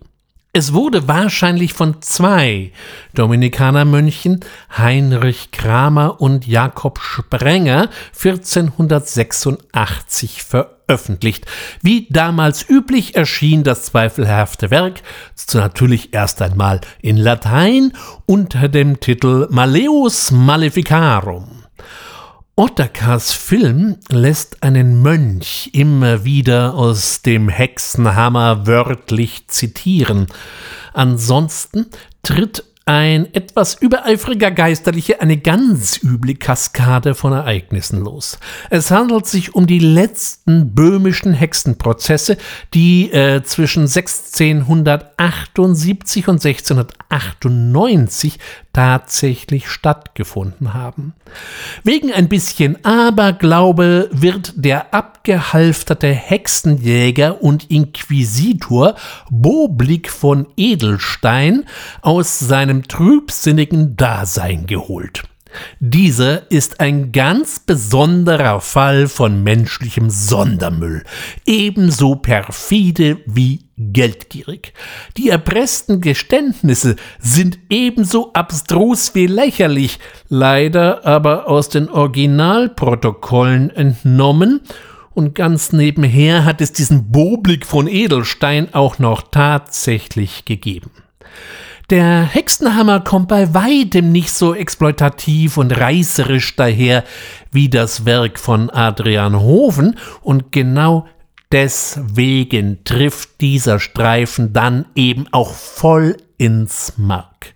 [0.52, 2.72] Es wurde wahrscheinlich von zwei
[3.14, 4.40] Dominikanermönchen,
[4.76, 11.46] Heinrich Kramer und Jakob Sprenger, 1486 veröffentlicht.
[11.84, 15.04] Wie damals üblich erschien das zweifelhafte Werk
[15.54, 17.94] natürlich erst einmal in Latein
[18.26, 21.59] unter dem Titel Maleus Maleficarum.
[22.60, 30.28] Ottakars Film lässt einen Mönch immer wieder aus dem Hexenhammer wörtlich zitieren.
[30.92, 31.86] Ansonsten
[32.22, 38.40] tritt ein etwas übereifriger Geisterliche eine ganz üble Kaskade von Ereignissen los.
[38.72, 42.40] Es handelt sich um die letzten böhmischen Hexenprozesse,
[42.74, 48.40] die äh, zwischen 1678 und 1698
[48.74, 51.14] tatsächlich stattgefunden haben.
[51.84, 58.96] Wegen ein bisschen Aberglaube wird der abgehalfterte Hexenjäger und Inquisitor
[59.30, 61.66] Boblick von Edelstein
[62.02, 65.24] aus seinem trübsinnigen Dasein geholt.
[65.80, 71.04] Dieser ist ein ganz besonderer Fall von menschlichem Sondermüll,
[71.46, 74.74] ebenso perfide wie geldgierig.
[75.18, 84.62] Die erpressten Geständnisse sind ebenso abstrus wie lächerlich, leider aber aus den Originalprotokollen entnommen,
[85.16, 90.92] und ganz nebenher hat es diesen Boblick von Edelstein auch noch tatsächlich gegeben.
[91.90, 97.04] Der Hexenhammer kommt bei weitem nicht so exploitativ und reißerisch daher
[97.52, 101.08] wie das Werk von Adrian Hofen und genau
[101.52, 107.54] deswegen trifft dieser Streifen dann eben auch voll ins Mark.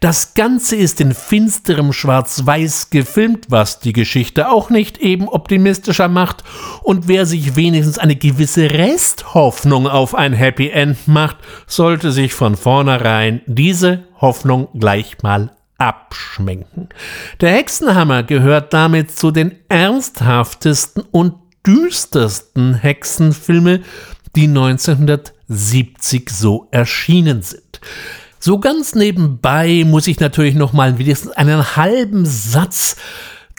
[0.00, 6.44] Das Ganze ist in finsterem Schwarz-Weiß gefilmt, was die Geschichte auch nicht eben optimistischer macht,
[6.82, 12.56] und wer sich wenigstens eine gewisse Resthoffnung auf ein Happy End macht, sollte sich von
[12.56, 16.88] vornherein diese Hoffnung gleich mal abschminken.
[17.40, 21.34] Der Hexenhammer gehört damit zu den ernsthaftesten und
[21.66, 23.80] düstersten Hexenfilme,
[24.36, 24.46] die
[25.52, 27.80] 1970 so erschienen sind.
[28.38, 32.96] So ganz nebenbei muss ich natürlich noch mal wenigstens einen halben Satz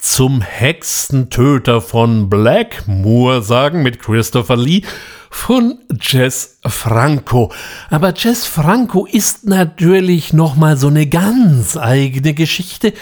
[0.02, 4.82] zum Hexentöter von Blackmoor sagen mit Christopher Lee
[5.30, 7.54] von Jess Franco.
[7.89, 12.94] Aber Jess Franco ist natürlich noch mal so eine ganz eigene Geschichte,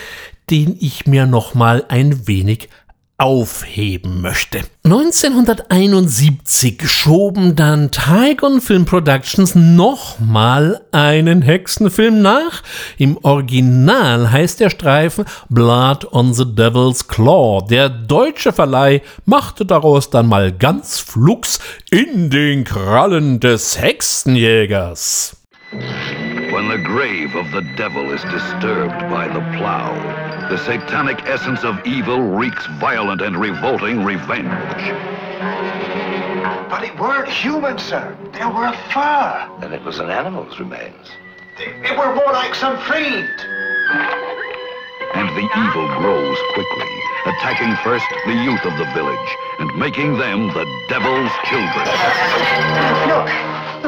[0.52, 2.70] den ich mir noch mal ein wenig
[3.22, 4.62] aufheben möchte.
[4.84, 12.64] 1971 schoben dann Tigon Film Productions nochmal einen Hexenfilm nach.
[12.98, 17.64] Im Original heißt der Streifen Blood on the Devil's Claw.
[17.70, 21.60] Der deutsche Verleih machte daraus dann mal ganz flugs
[21.92, 25.38] in den Krallen des Hexenjägers.
[25.72, 29.94] When the grave of the devil is disturbed by the plow,
[30.52, 34.50] the satanic essence of evil wreaks violent and revolting revenge.
[36.70, 38.18] But it weren't human, sir.
[38.34, 39.50] They were a fur.
[39.62, 41.08] Then it was an animal's remains.
[41.58, 43.32] It were more like some fiend.
[45.16, 46.92] And the evil grows quickly,
[47.28, 49.30] attacking first the youth of the village
[49.60, 51.88] and making them the devil's children.
[53.08, 53.32] Look,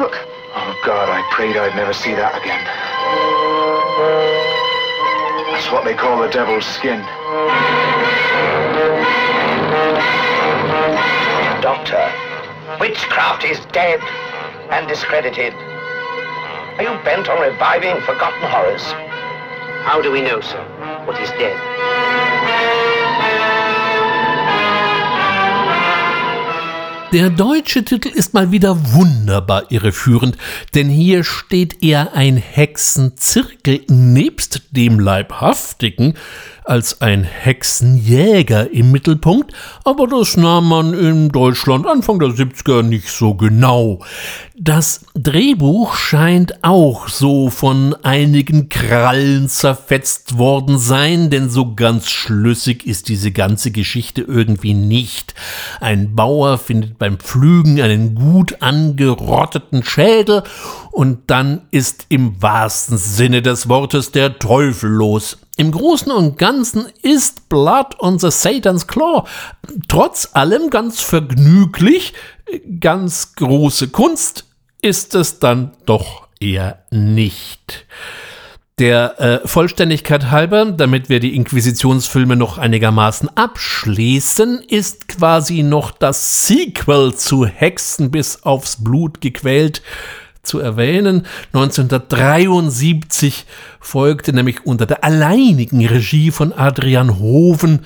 [0.00, 0.16] look.
[0.56, 4.33] Oh, God, I prayed I'd never see that again.
[5.54, 6.98] That's what they call the devil's skin.
[11.62, 12.10] Doctor,
[12.80, 14.00] witchcraft is dead
[14.70, 15.54] and discredited.
[15.54, 18.82] Are you bent on reviving forgotten horrors?
[19.86, 20.60] How do we know, sir,
[21.06, 22.33] what is dead?
[27.14, 30.36] Der deutsche Titel ist mal wieder wunderbar irreführend,
[30.74, 36.14] denn hier steht eher ein Hexenzirkel nebst dem Leibhaftigen
[36.64, 39.52] als ein Hexenjäger im Mittelpunkt,
[39.84, 44.00] aber das nahm man in Deutschland Anfang der 70er nicht so genau.
[44.56, 52.86] Das Drehbuch scheint auch so von einigen Krallen zerfetzt worden sein, denn so ganz schlüssig
[52.86, 55.34] ist diese ganze Geschichte irgendwie nicht.
[55.80, 60.44] Ein Bauer findet beim Pflügen einen gut angerotteten Schädel
[60.94, 65.38] und dann ist im wahrsten Sinne des Wortes der Teufel los.
[65.56, 69.24] Im Großen und Ganzen ist Blood on the Satan's Claw
[69.88, 72.14] trotz allem ganz vergnüglich,
[72.78, 74.46] ganz große Kunst
[74.82, 77.86] ist es dann doch eher nicht.
[78.78, 86.46] Der äh, Vollständigkeit halber, damit wir die Inquisitionsfilme noch einigermaßen abschließen, ist quasi noch das
[86.46, 89.82] Sequel zu Hexen bis aufs Blut gequält
[90.44, 91.26] zu erwähnen.
[91.52, 93.46] 1973
[93.80, 97.80] folgte nämlich unter der alleinigen Regie von Adrian Hoven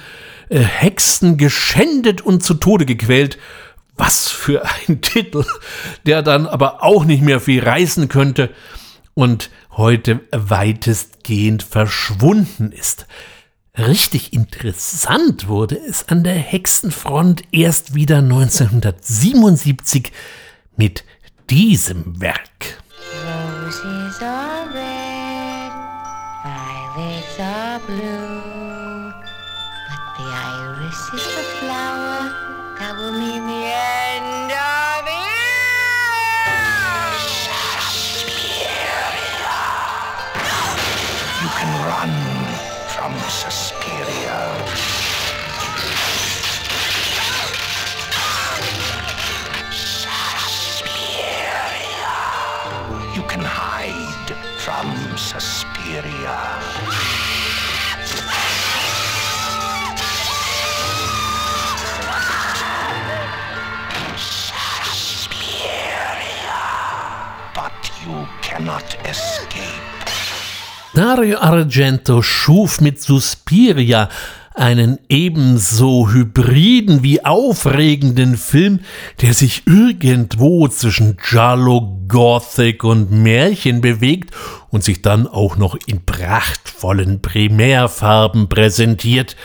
[0.49, 3.39] äh, Hexen geschändet und zu Tode gequält.
[3.97, 5.45] Was für ein Titel,
[6.07, 8.51] der dann aber auch nicht mehr viel reißen könnte
[9.15, 13.07] und heute weitestgehend verschwunden ist.
[13.79, 20.11] Richtig interessant wurde es an der Hexenfront erst wieder 1977
[20.77, 21.05] mit
[21.49, 22.79] diesem Werk.
[23.25, 25.73] Roses are red,
[26.45, 29.13] violets are blue,
[29.89, 32.31] but the iris is the flower
[32.79, 33.98] that will mean the end
[70.99, 74.09] Dario Argento schuf mit Suspiria
[74.57, 78.81] einen ebenso hybriden wie aufregenden Film,
[79.23, 84.35] der sich irgendwo zwischen Giallo, Gothic und Märchen bewegt
[84.71, 89.37] und sich dann auch noch in prachtvollen Primärfarben präsentiert.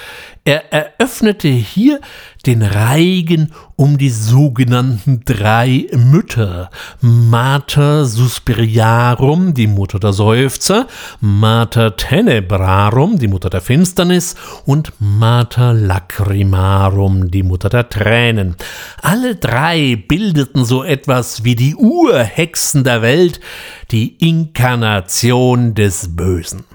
[0.45, 2.01] Er eröffnete hier
[2.45, 6.69] den Reigen um die sogenannten drei Mütter.
[6.99, 10.87] Mater Suspiriarum, die Mutter der Seufzer,
[11.21, 14.35] Mater Tenebrarum, die Mutter der Finsternis
[14.65, 18.57] und Mater Lacrimarum, die Mutter der Tränen.
[19.01, 23.39] Alle drei bildeten so etwas wie die Urhexen der Welt,
[23.91, 26.65] die Inkarnation des Bösen.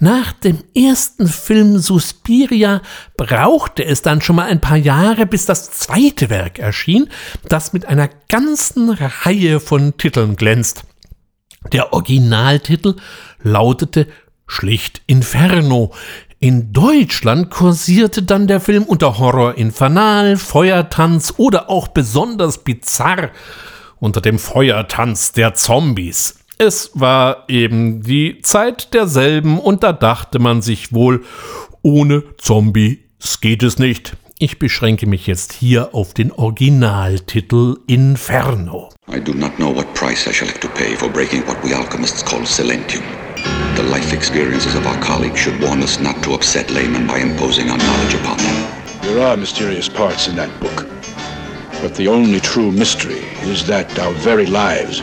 [0.00, 2.82] Nach dem ersten Film Suspiria
[3.16, 7.08] brauchte es dann schon mal ein paar Jahre, bis das zweite Werk erschien,
[7.48, 10.84] das mit einer ganzen Reihe von Titeln glänzt.
[11.72, 12.96] Der Originaltitel
[13.42, 14.06] lautete
[14.46, 15.92] schlicht Inferno.
[16.40, 23.30] In Deutschland kursierte dann der Film unter Horror Infernal, Feuertanz oder auch besonders bizarr
[23.98, 26.36] unter dem Feuertanz der Zombies.
[26.60, 31.24] Es war eben die Zeit derselben und da dachte man sich wohl,
[31.82, 32.98] ohne Zombies
[33.40, 34.16] geht es nicht.
[34.40, 38.88] Ich beschränke mich jetzt hier auf den Originaltitel Inferno.
[39.08, 41.72] I do not know what price I shall have to pay for breaking what we
[41.72, 43.04] alchemists call silentium.
[43.76, 47.70] The life experiences of our colleagues should warn us not to upset laymen by imposing
[47.70, 48.66] our knowledge upon them.
[49.02, 50.88] There are mysterious parts in that book.
[51.80, 55.02] But the only true mystery is that our very lives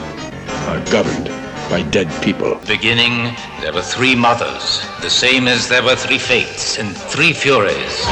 [0.68, 1.30] are governed
[1.70, 2.56] by dead people.
[2.68, 8.06] Beginning, there were three mothers, the same as there were three fates and three furies.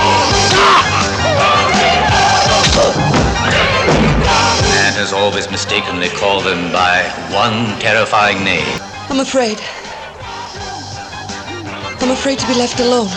[4.74, 8.68] Man has always mistakenly called them by one terrifying name.
[9.10, 9.60] I'm afraid.
[12.02, 13.10] I'm afraid to be left alone.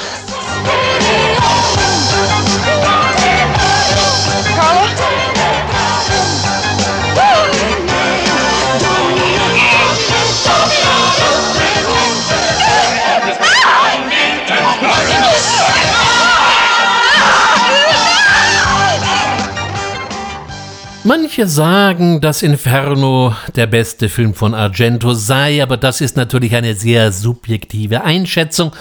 [21.06, 26.74] Manche sagen, dass Inferno der beste Film von Argento sei, aber das ist natürlich eine
[26.74, 28.72] sehr subjektive Einschätzung.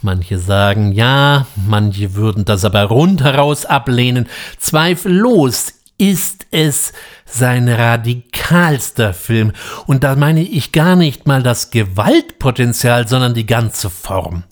[0.00, 4.26] Manche sagen ja, manche würden das aber rundheraus ablehnen.
[4.58, 6.94] Zweifellos ist es
[7.26, 9.52] sein radikalster Film.
[9.86, 14.44] Und da meine ich gar nicht mal das Gewaltpotenzial, sondern die ganze Form.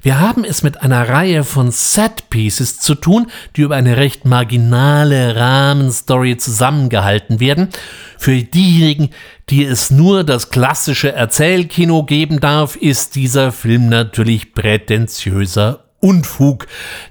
[0.00, 3.26] Wir haben es mit einer Reihe von Set-Pieces zu tun,
[3.56, 7.68] die über eine recht marginale Rahmenstory zusammengehalten werden.
[8.16, 9.10] Für diejenigen,
[9.50, 16.66] die es nur das klassische Erzählkino geben darf, ist dieser Film natürlich prätentiöser Unfug,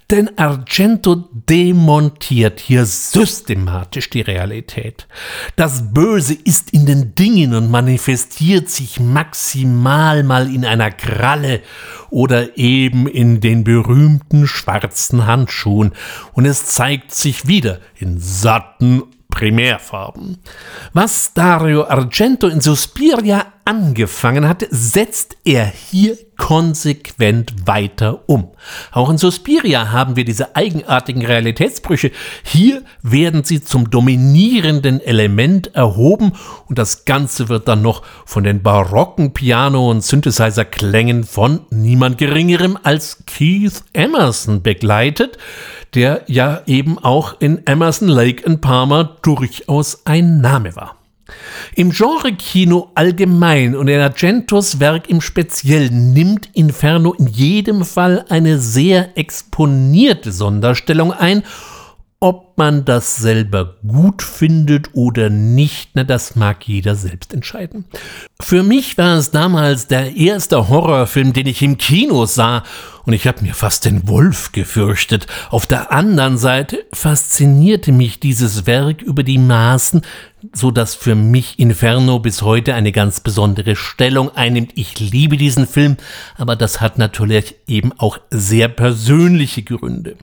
[0.10, 5.08] denn Argento demontiert hier systematisch die Realität.
[5.56, 11.62] Das Böse ist in den Dingen und manifestiert sich maximal mal in einer Kralle
[12.10, 15.92] oder eben in den berühmten schwarzen Handschuhen
[16.34, 19.04] und es zeigt sich wieder in satten
[19.40, 20.38] Primärfarben.
[20.92, 28.52] Was Dario Argento in Suspiria angefangen hat, setzt er hier konsequent weiter um.
[28.92, 32.12] Auch in Suspiria haben wir diese eigenartigen Realitätsbrüche.
[32.44, 36.34] Hier werden sie zum dominierenden Element erhoben
[36.68, 42.78] und das Ganze wird dann noch von den barocken Piano- und Synthesizer-Klängen von niemand Geringerem
[42.84, 45.38] als Keith Emerson begleitet,
[45.96, 50.96] der ja eben auch in Emerson Lake and Palmer durchaus ein Name war.
[51.76, 58.60] Im Genre-Kino allgemein und in Argentos Werk im Speziellen nimmt Inferno in jedem Fall eine
[58.60, 61.44] sehr exponierte Sonderstellung ein
[62.22, 67.86] ob man das selber gut findet oder nicht, na, das mag jeder selbst entscheiden.
[68.42, 72.64] Für mich war es damals der erste Horrorfilm, den ich im Kino sah,
[73.06, 75.28] und ich habe mir fast den Wolf gefürchtet.
[75.50, 80.02] Auf der anderen Seite faszinierte mich dieses Werk über die Maßen,
[80.54, 84.74] so dass für mich Inferno bis heute eine ganz besondere Stellung einnimmt.
[84.76, 85.96] Ich liebe diesen Film,
[86.38, 90.18] aber das hat natürlich eben auch sehr persönliche Gründe.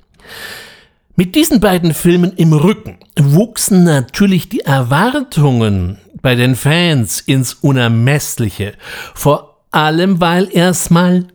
[1.18, 8.74] Mit diesen beiden Filmen im Rücken wuchsen natürlich die Erwartungen bei den Fans ins Unermessliche,
[9.14, 11.26] vor allem weil erstmal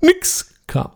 [0.00, 0.90] nix kam.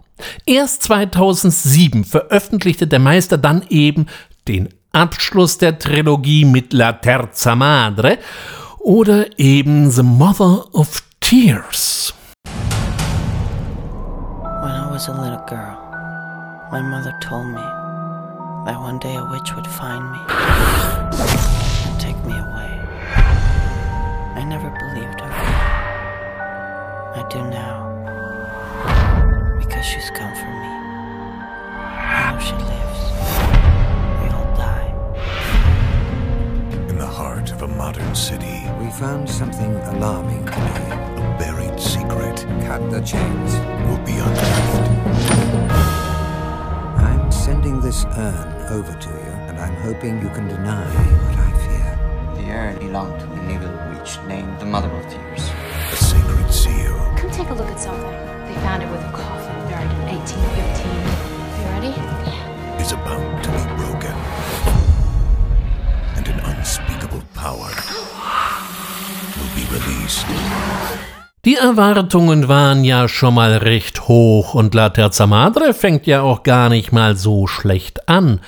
[0.45, 4.07] Erst 2007 veröffentlichte der Meister dann eben
[4.49, 8.19] den Abschluss der Trilogie mit La Terza Madre
[8.81, 12.13] oder eben The Mother of Tears.
[14.63, 15.79] When I was a little girl,
[16.73, 17.82] my mother told me
[18.65, 22.71] that one day a witch would find me and take me away.
[24.37, 25.33] I never believed her.
[27.19, 27.91] I do now.
[29.59, 30.71] Because she's come for me.
[32.15, 33.01] I know she lives.
[34.21, 34.91] We all die.
[36.89, 40.91] In the heart of a modern city, We found something alarming today.
[41.17, 43.53] a buried secret Cut the chains.
[43.87, 44.82] will be unearthed.
[47.63, 51.51] I'm sending this urn over to you, and I'm hoping you can deny what I
[51.63, 51.95] fear.
[52.35, 55.49] The urn belonged to an evil witch named the Mother of Tears.
[55.93, 58.11] A sacred seal Come take a look at something.
[58.49, 60.91] They found it with a coffin buried in 1815.
[61.55, 62.83] You ready?
[62.83, 64.17] is about to be broken.
[66.19, 67.71] And an unspeakable power
[69.39, 71.22] will be released.
[71.45, 76.45] Die Erwartungen waren ja schon mal recht hoch und La Terza Madre fängt ja auch
[76.45, 78.39] gar nicht mal so schlecht an.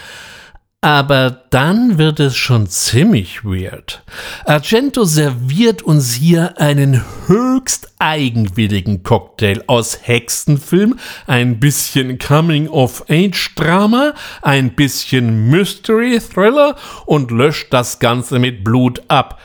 [0.80, 4.04] Aber dann wird es schon ziemlich weird.
[4.44, 15.50] Argento serviert uns hier einen höchst eigenwilligen Cocktail aus Hexenfilm, ein bisschen Coming-of-Age-Drama, ein bisschen
[15.50, 16.76] Mystery-Thriller
[17.06, 19.40] und löscht das Ganze mit Blut ab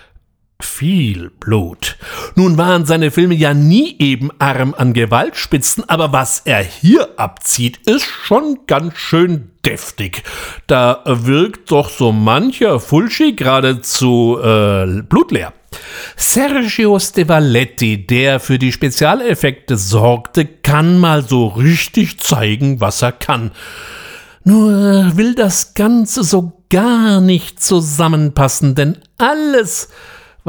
[0.61, 1.97] viel Blut.
[2.35, 7.77] Nun waren seine Filme ja nie eben arm an Gewaltspitzen, aber was er hier abzieht,
[7.85, 10.23] ist schon ganz schön deftig.
[10.67, 15.53] Da wirkt doch so mancher Fulci geradezu äh, blutleer.
[16.15, 23.51] Sergio Stevaletti, der für die Spezialeffekte sorgte, kann mal so richtig zeigen, was er kann.
[24.43, 29.89] Nur will das Ganze so gar nicht zusammenpassen, denn alles,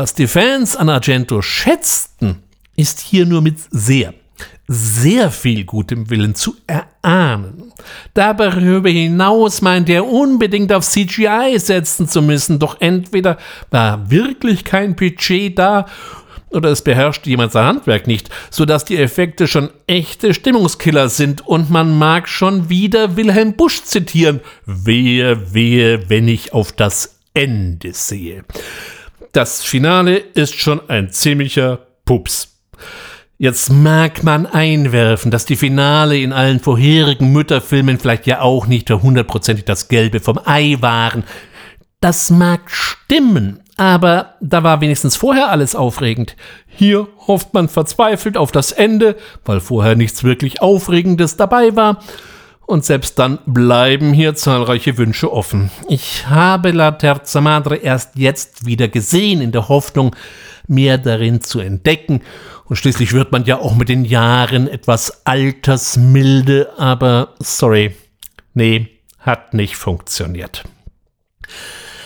[0.01, 2.42] was die Fans an Argento schätzten,
[2.74, 4.14] ist hier nur mit sehr,
[4.66, 7.74] sehr viel gutem Willen zu erahnen.
[8.14, 13.36] Darüber hinaus meint er unbedingt auf CGI setzen zu müssen, doch entweder
[13.70, 15.84] war wirklich kein Budget da
[16.48, 21.68] oder es beherrscht jemand sein Handwerk nicht, sodass die Effekte schon echte Stimmungskiller sind und
[21.68, 24.40] man mag schon wieder Wilhelm Busch zitieren.
[24.64, 28.46] Wehe, wehe, wenn ich auf das Ende sehe
[29.33, 32.59] das Finale ist schon ein ziemlicher Pups.
[33.39, 38.91] Jetzt mag man einwerfen, dass die Finale in allen vorherigen Mütterfilmen vielleicht ja auch nicht
[38.91, 41.24] hundertprozentig das Gelbe vom Ei waren.
[42.01, 46.37] Das mag stimmen, aber da war wenigstens vorher alles aufregend.
[46.66, 49.16] Hier hofft man verzweifelt auf das Ende,
[49.47, 52.03] weil vorher nichts wirklich Aufregendes dabei war
[52.71, 55.71] und selbst dann bleiben hier zahlreiche Wünsche offen.
[55.89, 60.14] Ich habe La Terza Madre erst jetzt wieder gesehen, in der Hoffnung,
[60.68, 62.23] mehr darin zu entdecken.
[62.64, 67.97] Und schließlich wird man ja auch mit den Jahren etwas altersmilde, aber sorry,
[68.55, 70.62] nee, hat nicht funktioniert.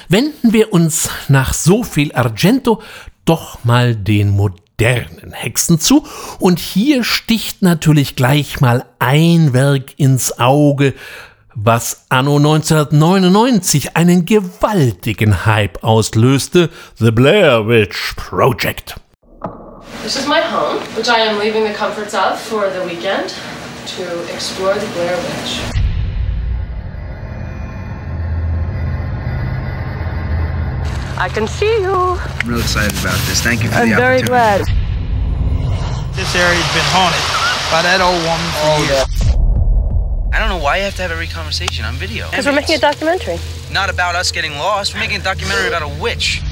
[0.08, 2.80] Wenden wir uns nach so viel Argento
[3.26, 6.04] doch mal den Modell modernen Hexen zu.
[6.38, 10.94] Und hier sticht natürlich gleich mal ein Werk ins Auge,
[11.54, 18.96] was anno 1999 einen gewaltigen Hype auslöste, The Blair Witch Project.
[20.02, 23.32] This is my home, which I am leaving the comforts of for the weekend
[23.96, 25.83] to explore the Blair Witch.
[31.16, 31.92] I can see you.
[31.94, 33.40] I'm real excited about this.
[33.40, 34.60] Thank you for I'm the very glad.
[36.14, 37.22] This area's been haunted
[37.70, 40.34] by that old woman for Oh, years.
[40.34, 42.28] I don't know why you have to have every conversation on video.
[42.30, 43.38] Because we're making a documentary.
[43.70, 44.92] Not about us getting lost.
[44.94, 46.42] We're making a documentary about a witch.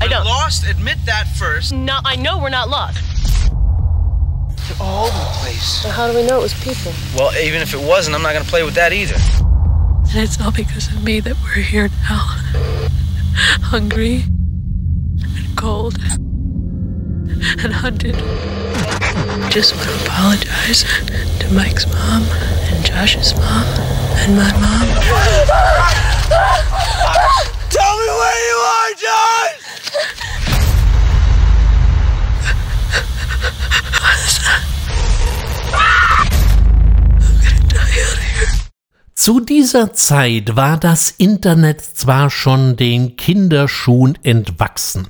[0.00, 0.24] I don't.
[0.24, 0.66] Lost?
[0.68, 1.72] Admit that first.
[1.72, 2.98] No, I know we're not lost.
[4.68, 5.82] You're all over the place.
[5.82, 6.92] So how do we know it was people?
[7.16, 9.14] Well, even if it wasn't, I'm not going to play with that either.
[10.10, 12.26] And it's all because of me that we're here now.
[13.62, 14.24] Hungry
[15.36, 15.96] and cold
[17.62, 18.14] and hunted.
[19.50, 20.84] Just want to apologize
[21.38, 23.64] to Mike's mom and Josh's mom
[24.20, 24.86] and my mom.
[27.70, 29.48] Tell me where you are, John!
[39.22, 45.06] Zu dieser Zeit war das Internet zwar schon den Kinderschuhen entwachsen,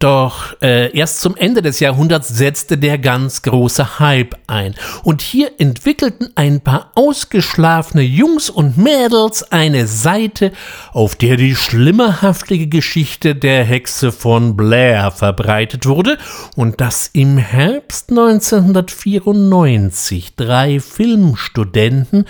[0.00, 4.74] doch äh, erst zum Ende des Jahrhunderts setzte der ganz große Hype ein.
[5.04, 10.52] Und hier entwickelten ein paar ausgeschlafene Jungs und Mädels eine Seite,
[10.92, 16.16] auf der die schlimmerhaftige Geschichte der Hexe von Blair verbreitet wurde
[16.56, 22.24] und dass im Herbst 1994 drei Filmstudenten,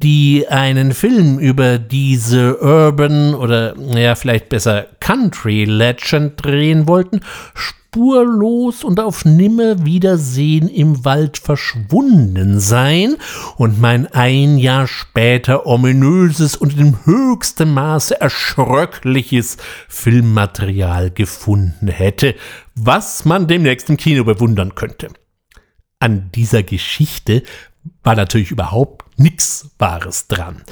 [0.00, 7.20] die einen Film über diese Urban oder ja vielleicht besser Country Legend drehen wollten,
[7.54, 13.14] spurlos und auf Nimmerwiedersehen im Wald verschwunden sein
[13.56, 22.34] und mein ein Jahr später ominöses und in höchstem Maße erschröckliches Filmmaterial gefunden hätte,
[22.74, 25.10] was man demnächst im Kino bewundern könnte.
[26.00, 27.44] An dieser Geschichte
[28.02, 30.62] war natürlich überhaupt nichts Wahres dran.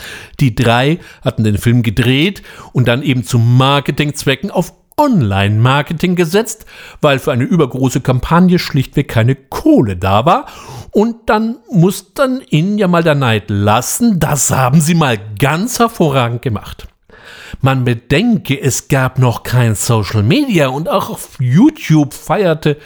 [0.40, 2.42] Die drei hatten den Film gedreht
[2.72, 6.66] und dann eben zu Marketingzwecken auf Online-Marketing gesetzt,
[7.00, 10.46] weil für eine übergroße Kampagne schlichtweg keine Kohle da war.
[10.92, 15.78] Und dann muss dann ihnen ja mal der Neid lassen, das haben sie mal ganz
[15.78, 16.86] hervorragend gemacht.
[17.60, 22.76] Man bedenke, es gab noch kein Social Media und auch auf YouTube feierte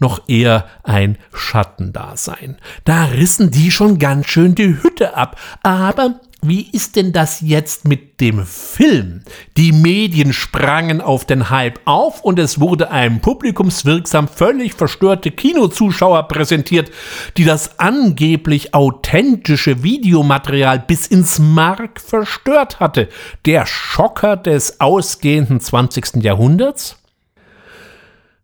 [0.00, 2.56] noch eher ein Schattendasein.
[2.84, 7.84] Da rissen die schon ganz schön die Hütte ab, aber wie ist denn das jetzt
[7.84, 9.22] mit dem Film?
[9.56, 16.28] Die Medien sprangen auf den Hype auf und es wurde einem publikumswirksam völlig verstörte Kinozuschauer
[16.28, 16.92] präsentiert,
[17.36, 23.08] die das angeblich authentische Videomaterial bis ins Mark verstört hatte.
[23.44, 26.22] Der Schocker des ausgehenden 20.
[26.22, 26.98] Jahrhunderts?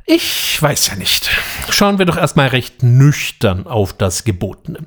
[0.06, 1.30] Ich weiß ja nicht.
[1.70, 4.80] Schauen wir doch erstmal recht nüchtern auf das Gebotene.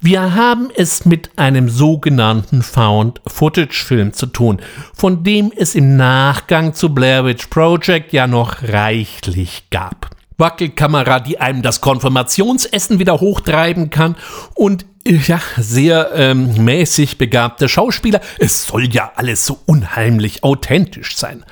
[0.00, 4.60] Wir haben es mit einem sogenannten Found-Footage-Film zu tun,
[4.94, 10.10] von dem es im Nachgang zu Blair Witch Project ja noch reichlich gab.
[10.38, 14.14] Wackelkamera, die einem das Konfirmationsessen wieder hochtreiben kann
[14.54, 18.20] und ja, sehr ähm, mäßig begabte Schauspieler.
[18.38, 21.44] Es soll ja alles so unheimlich authentisch sein.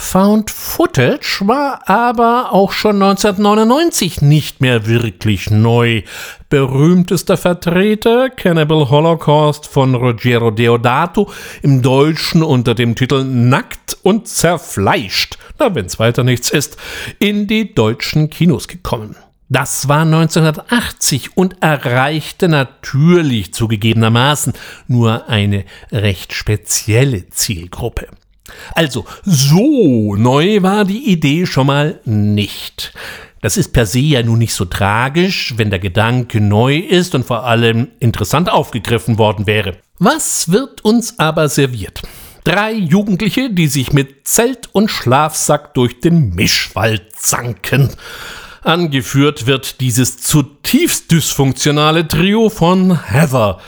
[0.00, 6.02] Found Footage war aber auch schon 1999 nicht mehr wirklich neu.
[6.48, 11.30] Berühmtester Vertreter Cannibal Holocaust von Rogero Deodato
[11.62, 16.76] im Deutschen unter dem Titel Nackt und zerfleischt, na wenn's weiter nichts ist,
[17.20, 19.14] in die deutschen Kinos gekommen.
[19.48, 24.54] Das war 1980 und erreichte natürlich zugegebenermaßen
[24.88, 28.08] nur eine recht spezielle Zielgruppe.
[28.74, 32.92] Also, so neu war die Idee schon mal nicht.
[33.42, 37.24] Das ist per se ja nun nicht so tragisch, wenn der Gedanke neu ist und
[37.24, 39.78] vor allem interessant aufgegriffen worden wäre.
[39.98, 42.02] Was wird uns aber serviert?
[42.44, 47.90] Drei Jugendliche, die sich mit Zelt und Schlafsack durch den Mischwald zanken.
[48.62, 53.58] Angeführt wird dieses zutiefst dysfunktionale Trio von Heather,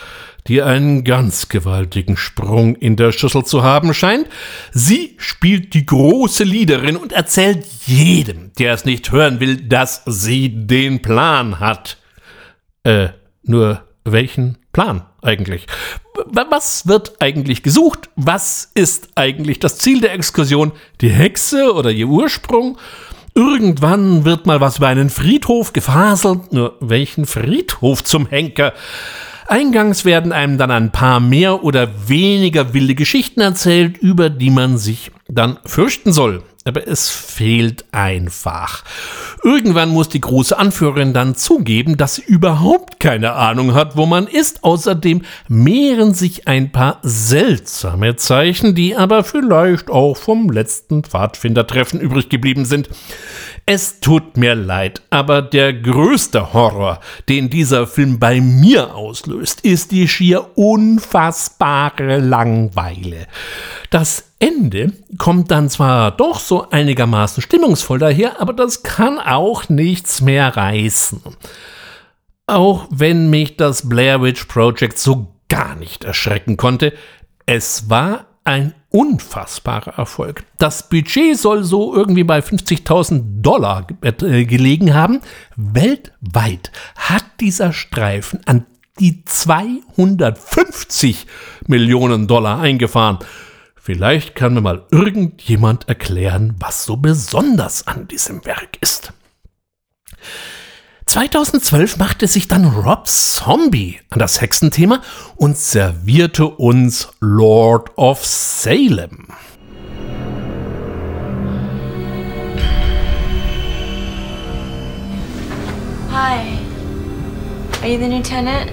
[0.49, 4.27] die einen ganz gewaltigen Sprung in der Schüssel zu haben scheint.
[4.73, 10.67] Sie spielt die große Liederin und erzählt jedem, der es nicht hören will, dass sie
[10.67, 11.99] den Plan hat.
[12.85, 13.11] Äh,
[13.45, 15.67] nur welchen Plan eigentlich?
[16.27, 18.11] Was wird eigentlich gesucht?
[18.17, 20.73] Was ist eigentlich das Ziel der Exkursion?
[21.01, 22.79] Die Hexe oder ihr Ursprung?
[23.35, 26.53] Irgendwann wird mal was über einen Friedhof gefaselt.
[26.53, 28.75] Nur welchen Friedhof zum Henker?
[29.47, 34.79] Eingangs werden einem dann ein paar mehr oder weniger wilde Geschichten erzählt, über die man
[34.79, 36.43] sich dann fürchten soll.
[36.65, 38.85] Aber es fehlt einfach.
[39.43, 44.29] Irgendwann muss die große Anführerin dann zugeben, dass sie überhaupt keine Ahnung hat, wo man
[44.29, 44.63] ist.
[44.63, 52.29] Außerdem mehren sich ein paar seltsame Zeichen, die aber vielleicht auch vom letzten Pfadfindertreffen übrig
[52.29, 52.89] geblieben sind.
[53.65, 56.99] Es tut mir leid, aber der größte Horror,
[57.29, 63.29] den dieser Film bei mir auslöst, ist die schier unfassbare Langweile.
[63.91, 70.21] Das Ende kommt dann zwar doch so einigermaßen stimmungsvoll daher, aber das kann auch nichts
[70.21, 71.23] mehr reißen.
[72.49, 76.93] Auch wenn mich das Blair Witch Project so gar nicht erschrecken konnte,
[77.47, 80.45] es war ein unfassbarer Erfolg.
[80.59, 85.21] Das Budget soll so irgendwie bei 50.000 Dollar äh, gelegen haben.
[85.57, 88.67] Weltweit hat dieser Streifen an
[88.99, 91.27] die 250
[91.67, 93.19] Millionen Dollar eingefahren.
[93.77, 99.13] Vielleicht kann mir mal irgendjemand erklären, was so besonders an diesem Werk ist.
[101.07, 105.03] 2012 machte sich dann Rob Zombie an das Hexenthema
[105.37, 109.27] und servierte uns Lord of Salem.
[116.11, 116.59] Hi.
[117.83, 118.71] Are you the new tenant?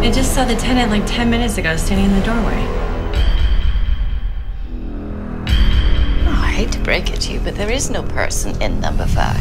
[0.00, 2.87] I just saw the tenant like 10 minutes ago standing in the doorway.
[6.58, 9.40] Hate to break it to you, but there is no person in number five.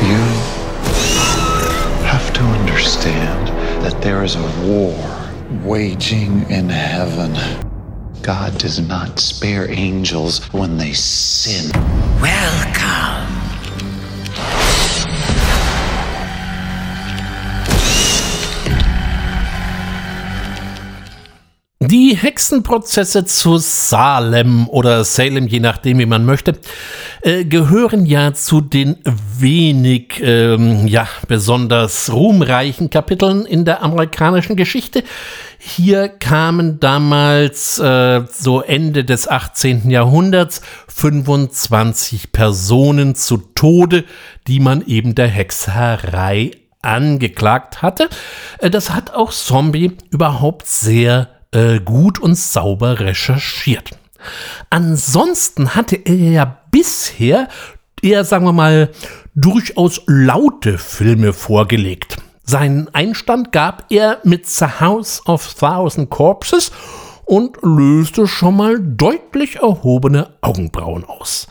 [0.00, 0.22] You
[2.08, 3.48] have to understand
[3.84, 4.96] that there is a war
[5.62, 7.34] waging in heaven.
[8.22, 11.70] God does not spare angels when they sin.
[12.22, 13.37] Welcome.
[21.90, 26.58] Die Hexenprozesse zu Salem oder Salem, je nachdem, wie man möchte,
[27.22, 28.98] äh, gehören ja zu den
[29.38, 35.02] wenig, ähm, ja, besonders ruhmreichen Kapiteln in der amerikanischen Geschichte.
[35.58, 39.88] Hier kamen damals, äh, so Ende des 18.
[39.88, 44.04] Jahrhunderts, 25 Personen zu Tode,
[44.46, 46.50] die man eben der Hexerei
[46.82, 48.10] angeklagt hatte.
[48.58, 53.90] Äh, das hat auch Zombie überhaupt sehr äh, gut und sauber recherchiert.
[54.70, 57.48] Ansonsten hatte er ja bisher
[58.02, 58.90] eher, sagen wir mal,
[59.34, 62.16] durchaus laute Filme vorgelegt.
[62.44, 66.72] Seinen Einstand gab er mit The House of Thousand Corpses
[67.28, 71.46] und löste schon mal deutlich erhobene Augenbrauen aus.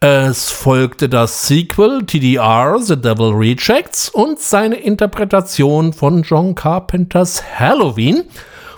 [0.00, 8.24] Es folgte das Sequel TDR The Devil Rejects und seine Interpretation von John Carpenters Halloween,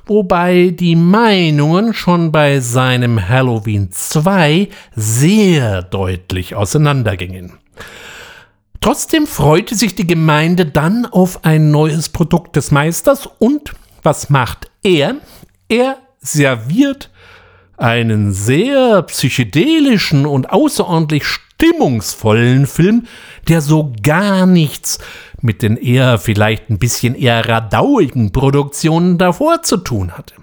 [0.07, 7.53] wobei die Meinungen schon bei seinem Halloween 2 sehr deutlich auseinandergingen.
[8.81, 14.71] Trotzdem freute sich die Gemeinde dann auf ein neues Produkt des Meisters und was macht
[14.83, 15.17] er?
[15.69, 17.11] Er serviert
[17.77, 23.07] einen sehr psychedelischen und außerordentlich stimmungsvollen Film,
[23.49, 24.99] der so gar nichts
[25.43, 30.35] mit den eher vielleicht ein bisschen eher radauigen Produktionen davor zu tun hatte.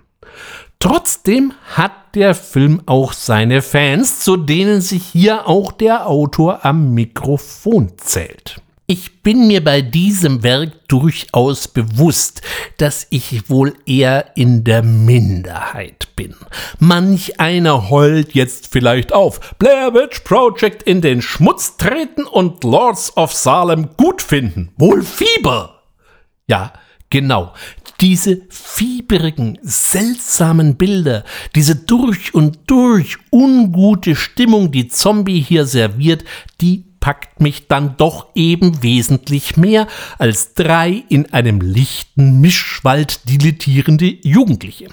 [0.79, 6.93] Trotzdem hat der Film auch seine Fans, zu denen sich hier auch der Autor am
[6.93, 8.61] Mikrofon zählt.
[8.89, 12.41] Ich bin mir bei diesem Werk durchaus bewusst,
[12.77, 16.33] dass ich wohl eher in der Minderheit bin.
[16.79, 23.17] Manch einer heult jetzt vielleicht auf, Blair Witch Project in den Schmutz treten und Lords
[23.17, 24.71] of Salem gut finden.
[24.77, 25.81] Wohl Fieber!
[26.47, 26.71] Ja,
[27.09, 27.53] genau.
[27.99, 31.25] Diese fieberigen, seltsamen Bilder,
[31.55, 36.23] diese durch und durch ungute Stimmung, die Zombie hier serviert,
[36.61, 39.87] die packt mich dann doch eben wesentlich mehr
[40.17, 44.89] als drei in einem lichten Mischwald dilettierende Jugendliche.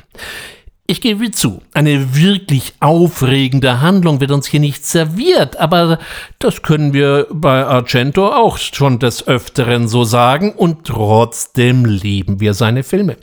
[0.87, 5.99] Ich gebe zu, eine wirklich aufregende Handlung wird uns hier nicht serviert, aber
[6.39, 12.53] das können wir bei Argento auch schon des Öfteren so sagen und trotzdem lieben wir
[12.53, 13.17] seine Filme.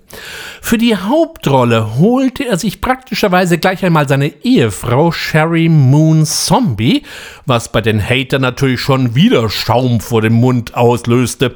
[0.60, 7.04] Für die Hauptrolle holte er sich praktischerweise gleich einmal seine Ehefrau Sherry Moon Zombie,
[7.46, 11.56] was bei den Hatern natürlich schon wieder Schaum vor dem Mund auslöste.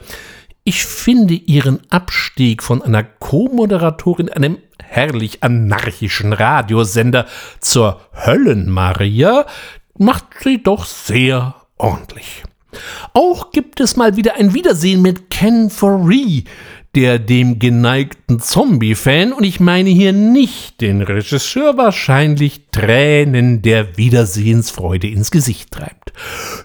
[0.68, 7.25] Ich finde ihren Abstieg von einer Co-Moderatorin einem herrlich anarchischen Radiosender
[7.59, 9.45] zur Höllenmaria
[9.97, 12.43] macht sie doch sehr ordentlich.
[13.13, 16.43] Auch gibt es mal wieder ein Wiedersehen mit Ken Foree,
[16.96, 25.08] der dem geneigten Zombie-Fan, und ich meine hier nicht den Regisseur, wahrscheinlich Tränen der Wiedersehensfreude
[25.08, 26.14] ins Gesicht treibt.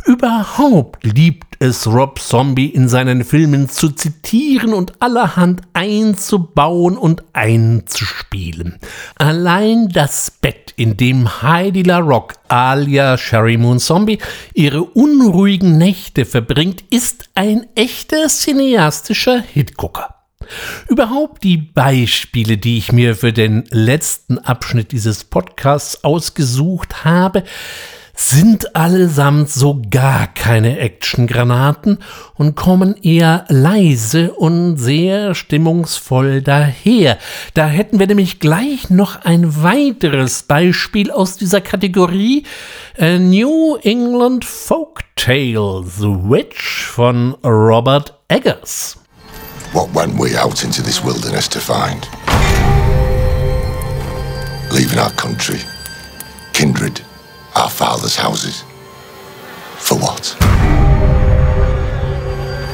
[0.07, 8.79] Überhaupt liebt es Rob Zombie in seinen Filmen zu zitieren und allerhand einzubauen und einzuspielen.
[9.17, 14.19] Allein das Bett, in dem Heidi LaRock alia Sherry Moon Zombie
[14.55, 20.20] ihre unruhigen Nächte verbringt, ist ein echter cineastischer Hitgucker.
[20.89, 27.45] Überhaupt die Beispiele, die ich mir für den letzten Abschnitt dieses Podcasts ausgesucht habe,
[28.21, 31.99] sind allesamt so gar keine Actiongranaten
[32.35, 37.19] und kommen eher leise und sehr stimmungsvoll daher.
[37.55, 42.45] Da hätten wir nämlich gleich noch ein weiteres Beispiel aus dieser Kategorie
[42.99, 48.99] A New England Folk Tale The Witch von Robert Eggers.
[49.73, 52.03] What went we out into this wilderness to find?
[54.73, 55.61] Leaving our country,
[56.53, 57.01] kindred,
[57.55, 58.63] our fathers' houses.
[59.79, 60.27] For what?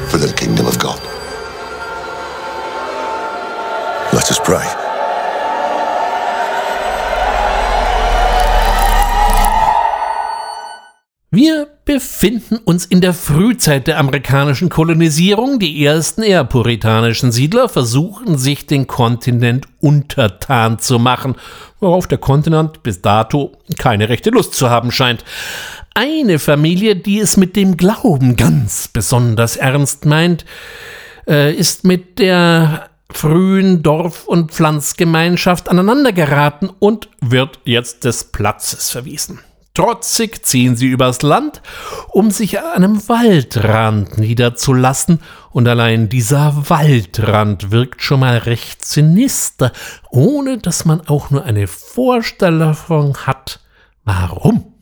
[0.09, 0.99] For the kingdom of God.
[4.11, 4.86] Let us pray.
[11.29, 15.59] Wir befinden uns in der Frühzeit der amerikanischen Kolonisierung.
[15.59, 21.35] Die ersten eher puritanischen Siedler versuchen sich den Kontinent untertan zu machen,
[21.81, 25.25] worauf der Kontinent bis dato keine rechte Lust zu haben scheint.
[25.93, 30.45] Eine Familie, die es mit dem Glauben ganz besonders ernst meint,
[31.27, 39.39] äh, ist mit der frühen Dorf- und Pflanzgemeinschaft aneinandergeraten und wird jetzt des Platzes verwiesen.
[39.77, 41.61] Trotzig ziehen sie übers Land,
[42.07, 45.19] um sich an einem Waldrand niederzulassen,
[45.51, 49.71] und allein dieser Waldrand wirkt schon mal recht sinister,
[50.09, 53.59] ohne dass man auch nur eine Vorstellung hat,
[54.03, 54.73] warum.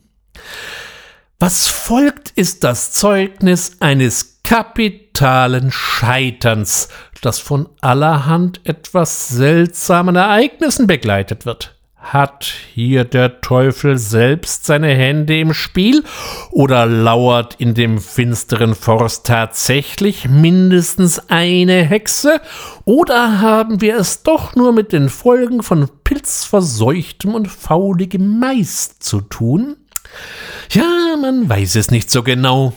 [1.39, 6.87] Was folgt, ist das Zeugnis eines kapitalen Scheiterns,
[7.21, 11.74] das von allerhand etwas seltsamen Ereignissen begleitet wird.
[12.05, 16.03] Hat hier der Teufel selbst seine Hände im Spiel
[16.51, 22.41] oder lauert in dem finsteren Forst tatsächlich mindestens eine Hexe
[22.85, 29.21] oder haben wir es doch nur mit den Folgen von pilzverseuchtem und fauligem Mais zu
[29.21, 29.75] tun?
[30.69, 32.73] Ja, man weiß es nicht so genau.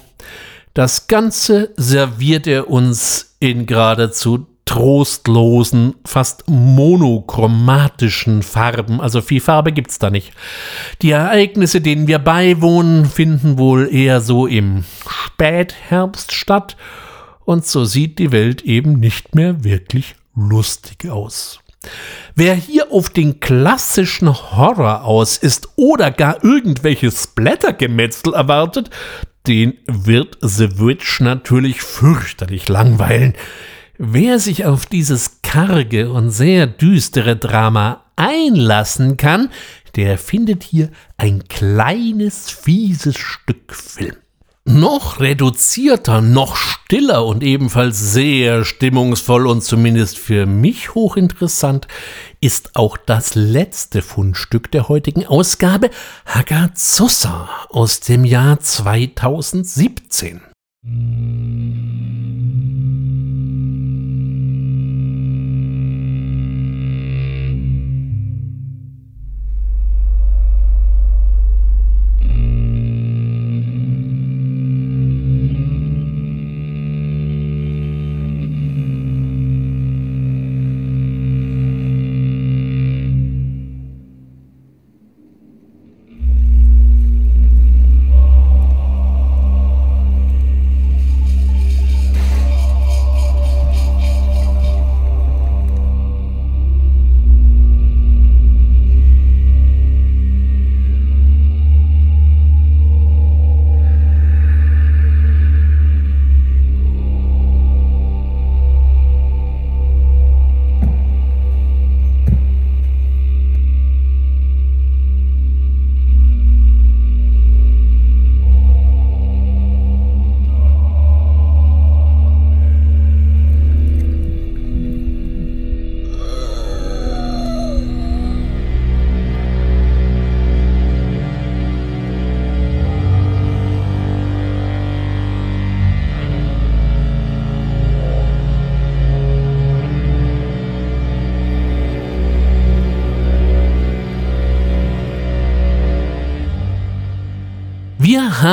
[0.72, 9.01] Das Ganze serviert er uns in geradezu trostlosen, fast monochromatischen Farben.
[9.01, 10.35] Also viel Farbe gibt's da nicht.
[11.01, 16.77] Die Ereignisse, denen wir beiwohnen, finden wohl eher so im Spätherbst statt.
[17.47, 21.61] Und so sieht die Welt eben nicht mehr wirklich lustig aus.
[22.35, 28.91] Wer hier auf den klassischen Horror aus ist oder gar irgendwelches Blättergemetzel erwartet,
[29.47, 33.33] den wird The Witch natürlich fürchterlich langweilen.
[34.01, 39.51] Wer sich auf dieses karge und sehr düstere Drama einlassen kann,
[39.97, 44.15] der findet hier ein kleines, fieses Stück Film.
[44.65, 51.89] Noch reduzierter, noch stiller und ebenfalls sehr stimmungsvoll und zumindest für mich hochinteressant
[52.41, 55.91] ist auch das letzte Fundstück der heutigen Ausgabe,
[56.25, 60.41] Hagazusa aus dem Jahr 2017.
[60.83, 61.98] Wir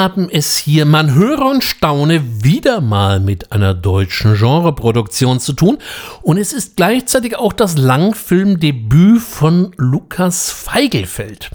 [0.06, 5.80] haben es hier, man höre und staune, wieder mal mit einer deutschen Genreproduktion zu tun
[6.22, 11.50] und es ist gleichzeitig auch das Langfilmdebüt von Lukas Feigelfeld.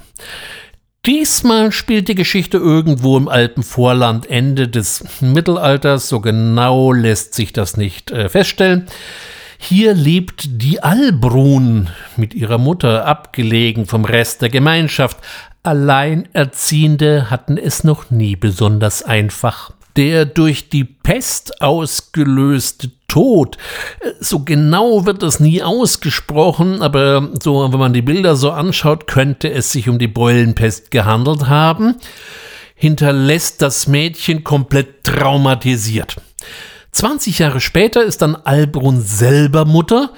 [1.06, 7.76] Diesmal spielt die Geschichte irgendwo im Alpenvorland Ende des Mittelalters, so genau lässt sich das
[7.76, 8.88] nicht äh, feststellen.
[9.58, 15.18] Hier lebt die Albrun mit ihrer Mutter, abgelegen vom Rest der Gemeinschaft,
[15.62, 19.72] Alleinerziehende hatten es noch nie besonders einfach.
[19.96, 23.58] Der durch die Pest ausgelöste Tod,
[24.20, 29.50] so genau wird es nie ausgesprochen, aber so, wenn man die Bilder so anschaut, könnte
[29.50, 31.96] es sich um die Beulenpest gehandelt haben,
[32.76, 36.16] hinterlässt das Mädchen komplett traumatisiert.
[36.92, 40.10] 20 Jahre später ist dann Albrun selber Mutter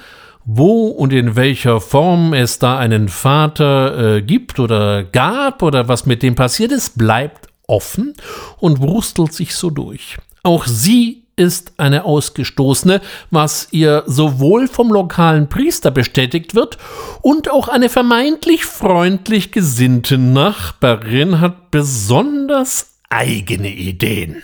[0.45, 6.05] wo und in welcher Form es da einen Vater äh, gibt oder gab oder was
[6.05, 8.13] mit dem passiert ist, bleibt offen
[8.57, 10.17] und wurstelt sich so durch.
[10.43, 16.77] Auch sie ist eine Ausgestoßene, was ihr sowohl vom lokalen Priester bestätigt wird
[17.21, 24.43] und auch eine vermeintlich freundlich gesinnte Nachbarin hat besonders eigene Ideen.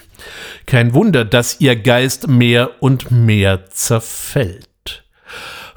[0.66, 4.69] Kein Wunder, dass ihr Geist mehr und mehr zerfällt.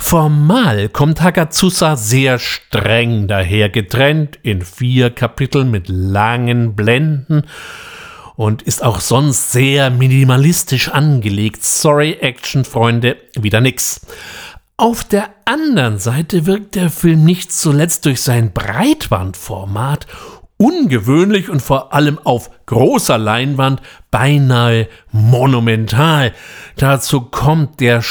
[0.03, 7.45] Formal kommt Hagazusa sehr streng daher, getrennt in vier Kapiteln mit langen Blenden
[8.37, 11.65] und ist auch sonst sehr minimalistisch angelegt.
[11.65, 14.05] Sorry, Action-Freunde, wieder nix.
[14.77, 20.07] Auf der anderen Seite wirkt der Film nicht zuletzt durch sein Breitbandformat
[20.59, 23.81] ungewöhnlich und vor allem auf großer Leinwand
[24.11, 26.35] beinahe monumental.
[26.77, 28.03] Dazu kommt der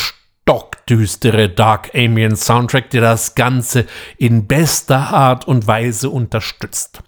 [0.91, 3.85] stockdüstere Dark Alien Soundtrack, der das Ganze
[4.17, 6.99] in bester Art und Weise unterstützt.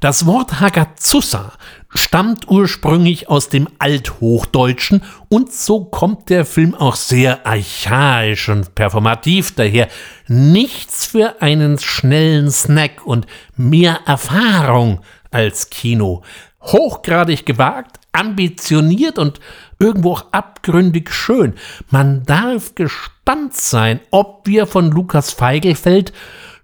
[0.00, 1.52] Das Wort Hagazusa
[1.88, 9.54] stammt ursprünglich aus dem Althochdeutschen und so kommt der Film auch sehr archaisch und performativ
[9.54, 9.88] daher.
[10.26, 13.26] Nichts für einen schnellen Snack und
[13.56, 16.22] mehr Erfahrung als Kino.
[16.60, 19.38] Hochgradig gewagt, ambitioniert und
[19.78, 21.54] irgendwo auch abgründig schön.
[21.90, 26.12] Man darf gespannt sein, ob wir von Lukas Feigelfeld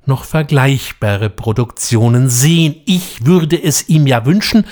[0.07, 2.77] noch vergleichbare Produktionen sehen.
[2.87, 4.65] Ich würde es ihm ja wünschen,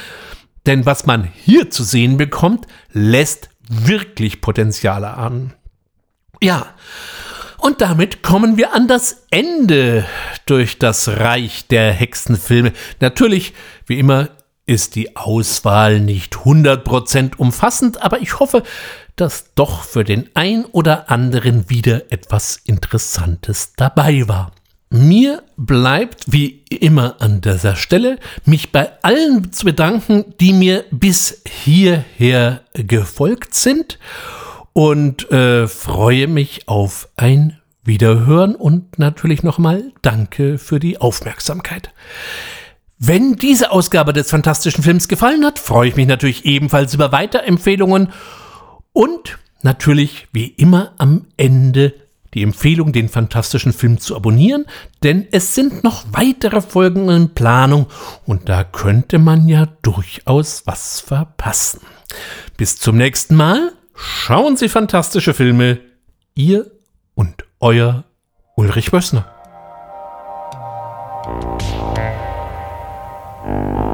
[0.67, 5.55] denn was man hier zu sehen bekommt, lässt wirklich Potenziale an.
[6.41, 6.67] Ja,
[7.59, 10.07] und damit kommen wir an das Ende
[10.47, 12.73] durch das Reich der Hexenfilme.
[13.01, 13.53] Natürlich,
[13.87, 14.29] wie immer,
[14.69, 18.63] ist die Auswahl nicht 100% umfassend, aber ich hoffe,
[19.17, 24.53] dass doch für den ein oder anderen wieder etwas Interessantes dabei war.
[24.91, 31.43] Mir bleibt wie immer an dieser Stelle, mich bei allen zu bedanken, die mir bis
[31.47, 33.99] hierher gefolgt sind
[34.73, 41.91] und äh, freue mich auf ein Wiederhören und natürlich nochmal danke für die Aufmerksamkeit.
[42.99, 48.13] Wenn diese Ausgabe des fantastischen Films gefallen hat, freue ich mich natürlich ebenfalls über Weiterempfehlungen
[48.93, 51.95] und natürlich wie immer am Ende
[52.35, 54.67] die Empfehlung, den fantastischen Film zu abonnieren,
[55.03, 57.87] denn es sind noch weitere Folgen in Planung
[58.27, 61.81] und da könnte man ja durchaus was verpassen.
[62.57, 65.79] Bis zum nächsten Mal, schauen Sie fantastische Filme,
[66.35, 66.71] ihr
[67.15, 68.05] und euer
[68.57, 69.33] Ulrich Bössner.
[73.49, 73.88] Thank you.